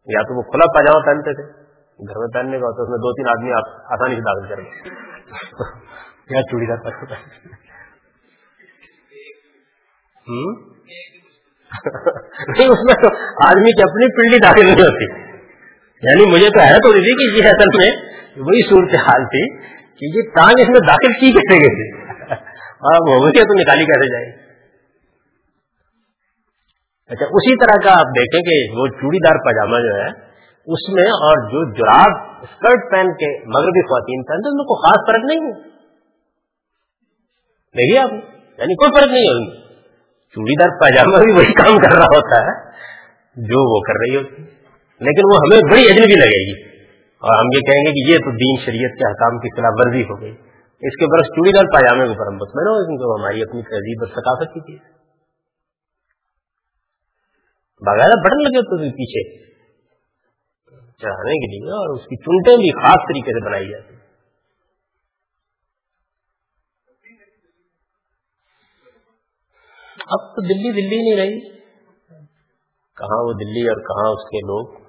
[0.06, 1.61] یا تو وہ کھلا پاجامہ پہنتے تھے۔
[2.02, 4.46] گھر میں پہننے کا ہوتا ہے اس میں دو تین آدمی آپ آسانی سے داخل
[4.48, 4.94] کریں گے
[6.28, 7.60] کیا چوڑی دار فرق ہوتا ہے
[12.66, 13.10] اس میں تو
[13.46, 15.06] آدمی کی اپنی پلڈی داخل نہیں ہوتی۔
[16.02, 17.88] یعنی مجھے تو حیرت ہو رہی تھی کہ یہ اصل میں
[18.36, 19.42] وہی صورت حال تھی
[19.96, 21.88] کہ یہ ٹانگ اس میں داخل کی کیسے گئی تھی؟
[22.84, 24.30] اور وہ تو نکالی کیسے جائے
[27.10, 30.10] اچھا اسی طرح کا آپ دیکھیں کہ وہ چوڑی دار پاجامہ جو ہے
[30.66, 35.24] اس میں اور جو جراب، اسکرٹ پہن کے مغربی خواتین پہنتے ان کو خاص فرق
[35.24, 35.62] نہیں ہے۔
[37.76, 38.12] دیکھیے آپ
[38.58, 39.62] یعنی کوئی فرق نہیں ہوگی۔
[40.30, 42.70] چوڑی دار پاجامہ بھی وہی کام کر رہا ہوتا ہے،
[43.36, 44.48] جو وہ کر رہی ہوتی ہے۔
[45.00, 48.30] لیکن وہ ہمیں بڑی اجنبی لگے گی۔ اور ہم یہ کہیں گے کہ یہ تو
[48.30, 50.32] دین شریعت کے حکام کی خلاف ورزی ہو گئی۔
[50.80, 54.08] اس کے برس چوڑی دار پاجامے کو اوپر میں رہو کیونکہ ہماری اپنی تہذیب اور
[54.08, 54.80] ثقافت کی چیز
[57.86, 59.51] باقاعدہ بٹن لگے ہوتے پیچھے۔
[61.02, 64.00] چڑھانے کے لیے اور اس کی چنٹیں بھی خاص طریقے سے بنائی جاتی ہیں۔
[70.06, 71.58] اب تو دلی دلی نہیں رہی۔
[72.96, 74.82] کہاں وہ دلی اور کہاں اس کے لوگ؟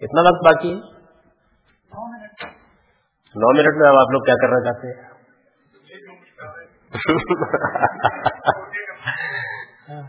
[0.00, 0.78] کتنا وقت باقی ہے؟
[3.34, 5.10] نو منٹ میں اب آپ لوگ کیا کرنا چاہتے ہیں؟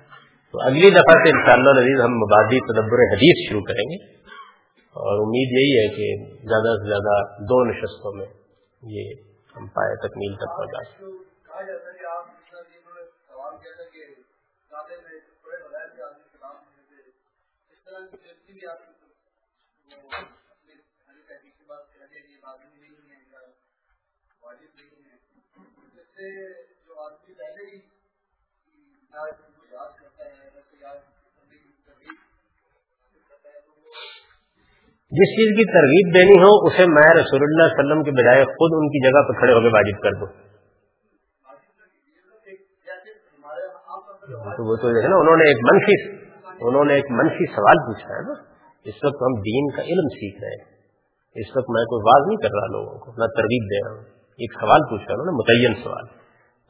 [0.53, 3.99] تو اگلی دفعہ سے ان شاء اللہ ہم مبادی تدبر حدیث شروع کریں گے
[4.95, 6.09] اور امید یہی ہے کہ
[6.45, 7.13] زیادہ سے زیادہ
[7.45, 8.27] دو نشستوں میں
[8.83, 9.13] یہ
[9.55, 11.21] ہم پائے تکمیل تک پہنچا سکتے
[35.11, 38.71] جس چیز کی ترغیب دینی ہو، اسے میں رسول اللہ علیہ وسلم کے بجائے خود
[38.73, 40.27] ان کی جگہ پر کھڑے ہو کے واجب کر دوں۔
[44.59, 46.25] وہ تو ہے نا، انہوں نے ایک منفی،
[46.67, 48.51] انہوں نے ایک منفی سوال پوچھا ہے نا۔
[48.83, 50.71] اس وقت ہم دین کا علم سیکھ رہے ہیں۔
[51.35, 54.05] اس وقت میں کوئی واضح نہیں کر رہا لوگوں کو، نہ ترغیب دے رہا ہوں۔
[54.17, 56.20] ایک سوال پوچھ رہا ہوں نا متعین سوال۔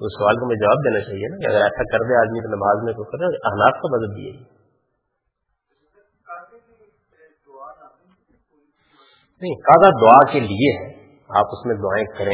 [0.02, 2.42] تو اس سوال کو میں جواب دینا چاہیے نا کہ اگر ایسا کر دے آدمی
[2.44, 4.32] تو نماز میں تو کرے، احناف کو مدد دیے
[9.42, 10.88] نہیں کاغذ دعا کے لیے ہے،
[11.30, 12.34] آپ اس میں دعائیں کریں،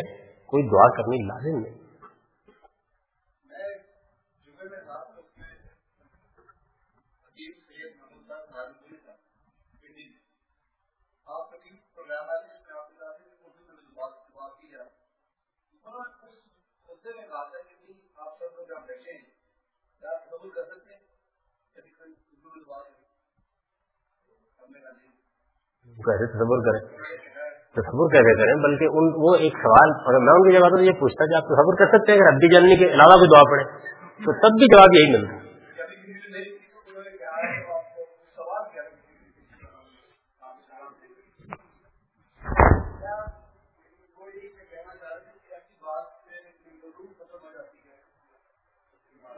[0.54, 1.77] کوئی دعا کرنی لازم نہیں۔
[26.06, 26.82] کیسے تصور کریں۔
[27.76, 31.26] تصور کیسے کریں؟ بلکہ ان وہ ایک سوال اگر میں ان کے جواب یہ پوچھتا
[31.26, 33.64] کہ آپ تصور کر سکتے ہیں اگر ہڈی جلنے کے علاوہ بھی دعا پڑے
[34.26, 35.48] تو تب بھی جواب یہی ملتا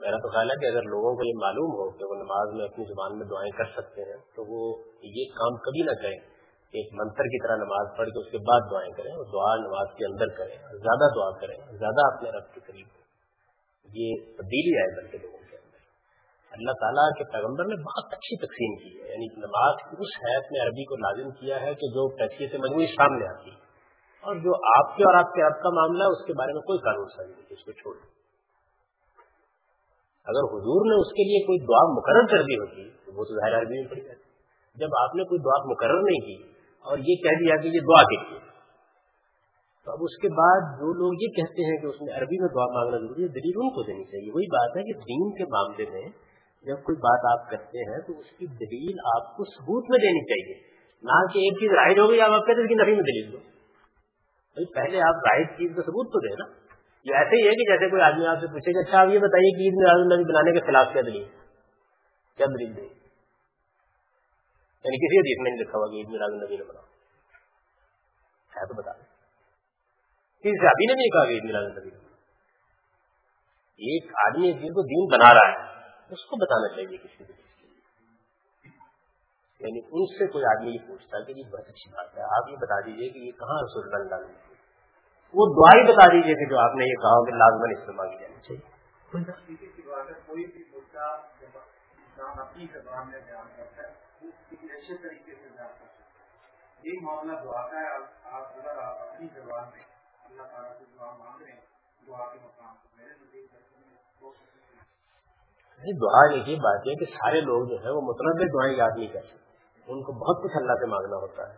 [0.01, 2.66] میرا تو خیال ہے کہ اگر لوگوں کو یہ معلوم ہو کہ وہ نماز میں
[2.66, 6.38] اپنی زبان میں دعائیں کر سکتے ہیں، تو وہ یہ کام کبھی نہ کریں۔
[6.74, 9.88] ایک منتر کی طرح نماز پڑھ کے اس کے بعد دعائیں کریں اور دعا نماز
[9.97, 12.88] کے اندر کریں، زیادہ دعا کریں، زیادہ اپنے رب کے قریب
[13.93, 15.78] یہ تبدیلی آئے بلکہ لوگوں کے اندر۔
[16.51, 20.61] اللہ تعالیٰ کے پیغمبر نے بہت اچھی تقسیم کی ہے۔ یعنی نماز اس حیث میں
[20.61, 23.59] عربی کو لازم کیا ہے کہ جو پیسے سے مجموعی سامنے آتی ہے
[24.24, 26.61] اور جو آپ کے اور آپ کے رب کا معاملہ ہے، اس کے بارے میں
[26.61, 27.95] کوئی قانون سازی نہیں، اس کو چھوڑ
[30.26, 33.36] اگر حضور نے اس کے لیے کوئی دعا مقرر کر دی ہوتی تو وہ تو
[33.36, 34.30] ظاہر عربی میں پڑی جاتی۔
[34.76, 38.03] جب آپ نے کوئی دعا مقرر نہیں کی اور یہ کہہ دیا کہ یہ دعا
[38.03, 38.39] کے لیے۔
[39.86, 42.47] تو اب اس کے بعد جو لوگ یہ کہتے ہیں کہ اس میں عربی میں
[42.47, 45.43] دعا مانگنا ضروری ہے، دلیل ان کو دینی چاہیے۔ وہی بات ہے کہ دین کے
[45.43, 46.09] معاملے میں
[46.63, 50.25] جب کوئی بات آپ کرتے ہیں تو اس کی دلیل آپ کو ثبوت میں دینی
[50.25, 53.32] چاہیے۔ نہ کہ ایک چیز رائڈ ہو گئی آپ کہتے ہیں کہ نبی میں دلیل
[53.32, 53.38] دو۔
[54.75, 56.69] پہلے آپ رائڈ چیز کا ثبوت تو دیں نا۔
[57.03, 59.19] یہ ایسے ہی ہے کہ جیسے کوئی آدمی آپ سے پوچھے کہ اچھا آپ یہ
[59.19, 61.23] بتائیے کہ عید میں بنانے کے خلاف کیا دلیل
[62.38, 62.99] کیا دلیل دیں
[64.86, 66.88] یعنی کسی حدیث میں نہیں لکھا ہوا کہ عید میلاد النبی نے بناؤ
[68.51, 69.07] ہے تو بتا دیں
[70.43, 72.07] کسی صحابی نے نہیں کہا کہ عید میلاد النبی نے
[73.89, 75.57] ایک آدمی ایک دن کو دین بنا رہا ہے
[76.09, 77.38] اس کو بتانا چاہیے کسی کو
[79.61, 82.51] یعنی ان سے کوئی آدمی یہ پوچھتا ہے کہ یہ بہت اچھی بات ہے آپ
[82.51, 84.57] یہ بتا دیجیے کہ یہ کہاں رسول اللہ نے
[85.34, 88.19] وہ دعا ہی بتا دیجیے کہ جو آپ نے یہ کہا کہ لازمن استعمال کی
[88.19, 88.77] جانی چاہیے
[90.21, 90.63] کوئی بھی
[92.39, 92.67] اپنی
[94.22, 97.88] اچھے طریقے سے کر سکتے معاملہ دعا کا ہے،
[98.24, 99.84] آپ اگر آپ اپنی میں
[100.26, 101.59] اللہ تعالیٰ سے دعا مانگ رہے ہیں،
[102.07, 103.49] دعا کے مقام کو میرے نزدیک
[106.01, 108.97] دعا یہ کی بات ہے کہ سارے لوگ جو ہے وہ مطلب متنوع دعائیں یاد
[108.97, 109.36] نہیں کرتے۔
[109.88, 111.53] ان کو بہت کچھ اللہ سے مانگنا ہوتا ہے۔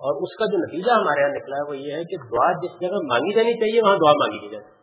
[0.00, 2.80] اور اس کا جو نتیجہ ہمارے یہاں نکلا ہے، وہ یہ ہے کہ دعا جس
[2.80, 4.76] جگہ مانگی جانی چاہیے، وہاں دعا مانگی جاتی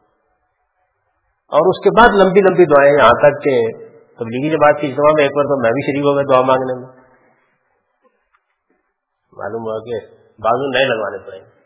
[1.51, 3.71] اور اس کے بعد لمبی لمبی دعائیں یہاں تک کہ
[4.17, 6.81] تبلیغی جماعت کی اجتماع میں ایک بار تو میں بھی شریف ہو گیا دعا مانگنے
[6.81, 7.02] میں۔
[9.37, 9.99] معلوم ہوا کہ
[10.39, 11.63] بازو نئے لگوانے پڑیں گے۔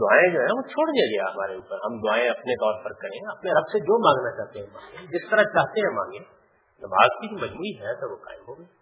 [0.00, 3.18] دعائیں جو ہے وہ چھوڑ دیا گیا ہمارے اوپر۔ ہم دعائیں اپنے طور پر کریں
[3.30, 6.20] اپنے رب سے جو مانگنا چاہتے ہیں مانگیں۔ جس طرح چاہتے ہیں مانگیں۔
[6.82, 8.81] نماز کی جو مجموعی ہے تو وہ قائم ہوگی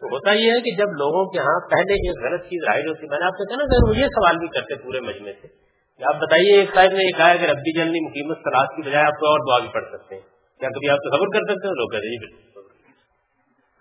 [0.00, 3.08] تو ہوتا یہ ہے کہ جب لوگوں کے ہاں پہلے یہ غلط چیز ظاہر ہوتی،
[3.08, 5.48] میں نے آپ سے کہا نا مجھے سوال بھی کرتے پورے مجمے سے
[5.98, 9.04] کہ آپ بتائیے، ایک صاحب نے یہ کہا کہ ربی جلدی مقیمت سلاد کی بجائے
[9.04, 10.22] آپ کو اور دعا بھی پڑھ سکتے ہیں۔
[10.58, 12.52] کیا کبھی آپ تو خبر کر سکتے ہیں؟ لوگ کہتے ہیں جی،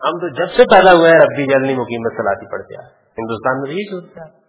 [0.02, 3.72] ہم تو جب سے پیدا ہوئے ہیں، ربی جلدی مقیمت سلاد پڑھتے ہیں۔ ہندوستان میں
[3.72, 4.40] یہی سوچتے ہیں۔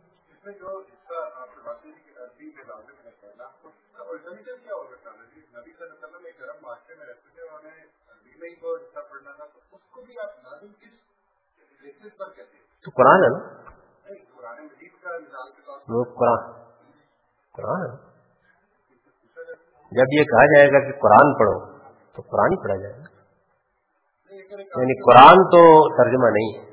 [12.00, 13.60] تو قرآن ہے نا؟
[15.88, 16.52] وہ قرآن۔
[17.52, 17.96] قرآن ہے۔
[19.92, 21.78] جب یہ کہا جائے گا کہ قرآن پڑھو
[22.16, 23.20] تو قرآن ہی پڑھا جائے گا۔
[24.60, 25.60] یعنی قرآن تو
[25.96, 26.70] ترجمہ نہیں ہے۔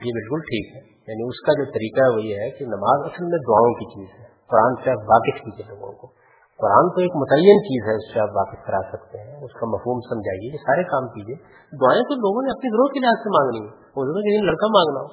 [0.00, 3.12] یہ بالکل ٹھیک ہے۔ یعنی اس کا جو طریقہ ہے وہ یہ ہے کہ نماز
[3.12, 6.25] اصل میں دعاؤں کی چیز ہے۔ قرآن سے واقف کیجیے لوگوں کو۔
[6.62, 9.66] قرآن تو ایک متعین چیز ہے، اس سے آپ واقف کرا سکتے ہیں، اس کا
[9.66, 11.36] مفہوم سمجھائیے، یہ سارے کام کیجیے۔
[11.76, 15.00] دعائیں تو لوگوں نے اپنی ضرورت کے لحاظ سے مانگنی ہے کسی نے لڑکا مانگنا
[15.00, 15.08] ہو،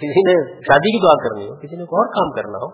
[0.00, 2.68] کسی نے شادی کی دعا کرنی ہو، کسی نے کوئی اور کام کرنا ہو،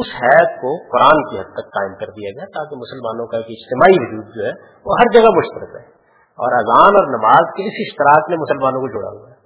[0.00, 3.46] اس حید کو قرآن کی حد تک قائم کر دیا گیا تاکہ مسلمانوں کا ایک
[3.48, 4.52] اجتماعی وجود جو ہے،
[4.84, 5.84] وہ ہر جگہ مشترک ہے
[6.42, 9.38] اور اذان اور نماز کے اس اشتراک نے مسلمانوں کو جوڑا ہوا ہے۔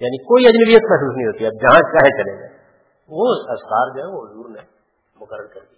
[0.00, 2.54] یعنی کوئی اجنبیت محسوس نہیں ہوتی، اب جہاں چاہے چلے جائیں۔
[3.08, 4.62] وہ اثار جو ہے، وہ حضور نے
[5.20, 5.77] مقرر کر دیا۔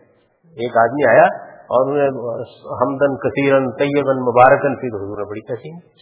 [0.51, 1.99] ایک آدمی آیا اور
[2.81, 6.01] ہمدن کثیرن طیبن مبارکن پھر حضور بڑی کسی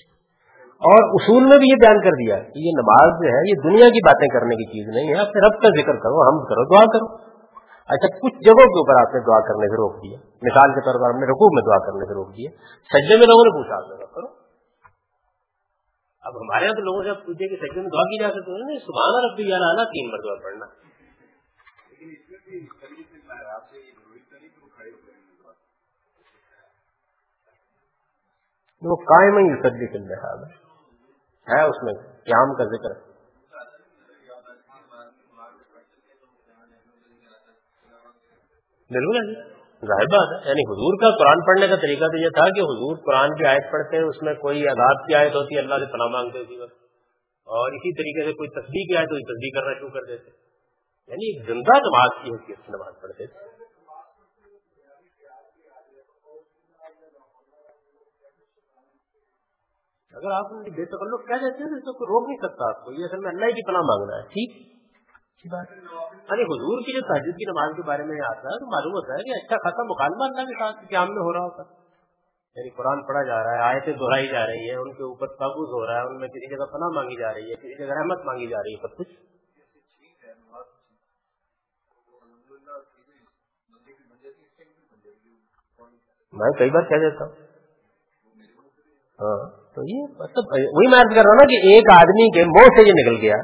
[0.80, 3.90] اور اصول میں بھی یہ بیان کر دیا کہ یہ نماز جو ہے، یہ دنیا
[3.90, 6.86] کی باتیں کرنے کی چیز نہیں ہے۔ اپنے رب کا ذکر کرو ہم کرو، دعا
[6.86, 7.30] کرو۔
[7.88, 10.94] اچھا کچھ جگہوں کے اوپر آپ نے دعا کرنے سے روک دیا۔ مثال کے طور
[10.94, 12.50] پر ہم نے رقوب میں دعا کرنے سے روک دیا۔
[12.94, 14.28] سجدے میں لوگوں نے پوچھا، آپ نے کرو۔
[16.22, 18.80] اب ہمارے یہاں تو لوگوں سے پوچھے کہ سجدے میں دعا کی جا سکتی ہے۔
[18.80, 20.89] سبحان ربی یا لانا تین مرتبہ پڑھنا۔
[28.82, 30.70] وہ قائم ہی سدی کل لحاظ ہے۔
[31.62, 33.10] اس میں قیام کا ذکر۔
[38.92, 39.44] بالکل ہے۔
[39.86, 42.98] ظاہر بات ہے۔ یعنی حضور کا قرآن پڑھنے کا طریقہ تو یہ تھا کہ حضور
[42.98, 46.08] قرآن کی آیت پڑھتے اس میں کوئی عذاب کی آیت ہوتی ہے اللہ سے پناہ
[46.08, 46.62] مانگتے تھی
[47.46, 50.32] اور اسی طریقے سے کوئی تصدیق کی آئے تو تصدیق کرنا شروع کر دیتے۔
[51.08, 53.59] یعنی زندہ نماز کی حیثیت سے نماز پڑھتے تھے۔
[60.14, 63.18] اگر آپ بے تکلف کہہ دیتے ہیں تو روک نہیں سکتا آپ کو، یہ اصل
[63.18, 64.56] میں اللہ کی پناہ مانگنا ہے، ٹھیک؟
[66.30, 69.14] ارے حضور کی جو تحجد کی نماز کے بارے میں آتا ہے تو معلوم ہوتا
[69.14, 71.64] ہے کہ اچھا خاصا مکالمہ اللہ کے ساتھ قیام میں ہو رہا ہوتا
[72.56, 75.68] یعنی قرآن پڑھا جا رہا ہے، آیتیں دہرائی جا رہی ہے ان کے اوپر تابوز
[75.70, 78.26] ہو رہا ہے، ان میں کسی جگہ پناہ مانگی جا رہی ہے، کسی جگہ رحمت
[78.26, 79.14] مانگی جا رہی ہے، سب کچھ۔
[86.34, 87.49] میں کئی بار کہہ دیتا ہوں۔
[89.20, 92.88] تو یہ مطلب وہی میں کر رہا ہوں نا کہ ایک آدمی کے منہ سے
[92.88, 93.36] یہ نکل گیا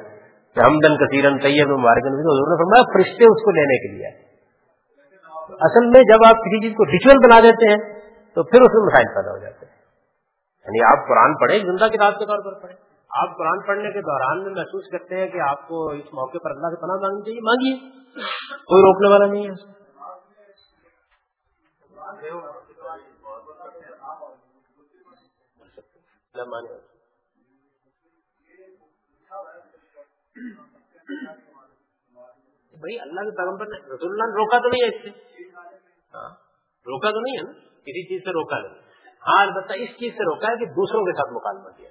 [0.55, 4.07] کہ ہمدن کثیرن طیب مبارکن حضور نے فرمایا فرشتے اس کو لینے کے لیے
[5.49, 7.77] اصل میں جب آپ کسی چیز کو ریچول بنا دیتے ہیں
[8.35, 9.73] تو پھر اس میں مسائل پیدا ہو جاتے ہیں۔
[10.65, 12.77] یعنی آپ قرآن پڑھیں، زندہ کتاب کے طور پر پڑھیں۔
[13.21, 16.51] آپ قرآن پڑھنے کے دوران میں محسوس کرتے ہیں کہ آپ کو اس موقع پر
[16.51, 17.75] اللہ سے پناہ مانگنی چاہیے۔ مانگیے،
[18.49, 19.51] کوئی روکنے والا نہیں ہے۔
[32.73, 35.11] بھائی اللہ کے پیغمبر نے رسول اللہ نے روکا تو نہیں ہے اس سے۔
[36.13, 36.29] ہاں،
[36.85, 37.53] روکا تو نہیں ہے نا
[37.87, 38.81] کسی چیز سے روکا نہیں۔
[39.21, 41.89] ہاں البتہ اس چیز سے روکا ہے کہ دوسروں کے ساتھ مکالمہ کیا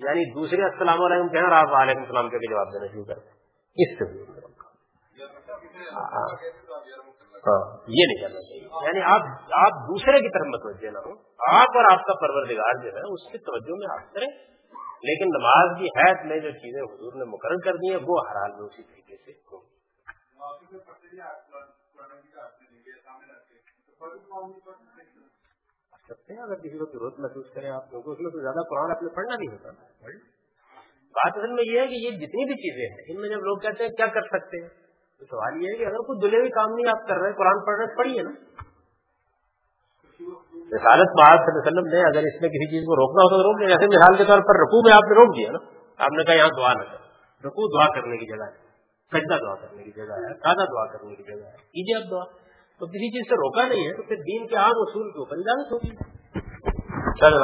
[0.00, 3.40] یعنی دوسرے السلام علیکم کہنا اور آپ وعلیکم السلام کے جواب دینا شروع کرتے
[3.78, 4.06] اس سے
[5.92, 6.28] ہاں،
[7.86, 9.20] یہ نہیں کرنا چاہیے۔ یعنی آپ
[9.52, 11.12] آپ دوسرے کی طرف متوجہ نہ ہو
[11.52, 14.26] آپ اور آپ کا پروردگار جو ہے اس کی توجہ میں آپ کریں۔
[15.02, 18.36] لیکن نماز کی حید میں جو چیزیں حضور نے مقرر کر دی ہیں وہ ہر
[18.36, 19.60] حال میں اسی طریقے سے ہوں۔
[26.08, 28.90] سکتے ہیں اگر کسی کو ضرورت محسوس کرے آپ کیونکہ اس میں تو زیادہ قرآن
[28.90, 29.70] اپنے پڑھنا نہیں ہوتا۔
[31.14, 33.58] بات اصل میں یہ ہے کہ یہ جتنی بھی چیزیں ہیں ان میں جب لوگ
[33.58, 34.81] کہتے ہیں کیا کر سکتے ہیں؟
[35.22, 37.78] تو سوال یہ ہے کہ اگر کوئی دلے کام نہیں آپ کر رہے قرآن پڑھ
[37.78, 38.30] رہے پڑھیے نا۔
[40.76, 43.36] رسالت محاذ صلی اللہ علیہ وسلم نے اگر اس میں کسی چیز کو روکنا ہوتا
[43.36, 45.58] تو روک دیا جیسے مثال کے طور پر رقو میں آپ نے روک دیا نا۔
[46.04, 46.96] آپ نے کہا یہاں دعا نہ کرے
[47.48, 48.56] رقو دعا کرنے کی جگہ ہے،
[49.12, 52.24] سجدہ دعا کرنے کی جگہ ہے، سادہ دعا کرنے کی جگہ ہے۔ کیجیے آپ دعا۔
[52.78, 55.36] تو کسی چیز سے روکا نہیں ہے تو پھر دین کے عام اصول کے اوپر
[55.36, 56.22] اجازت ہوگی۔
[57.20, 57.34] چل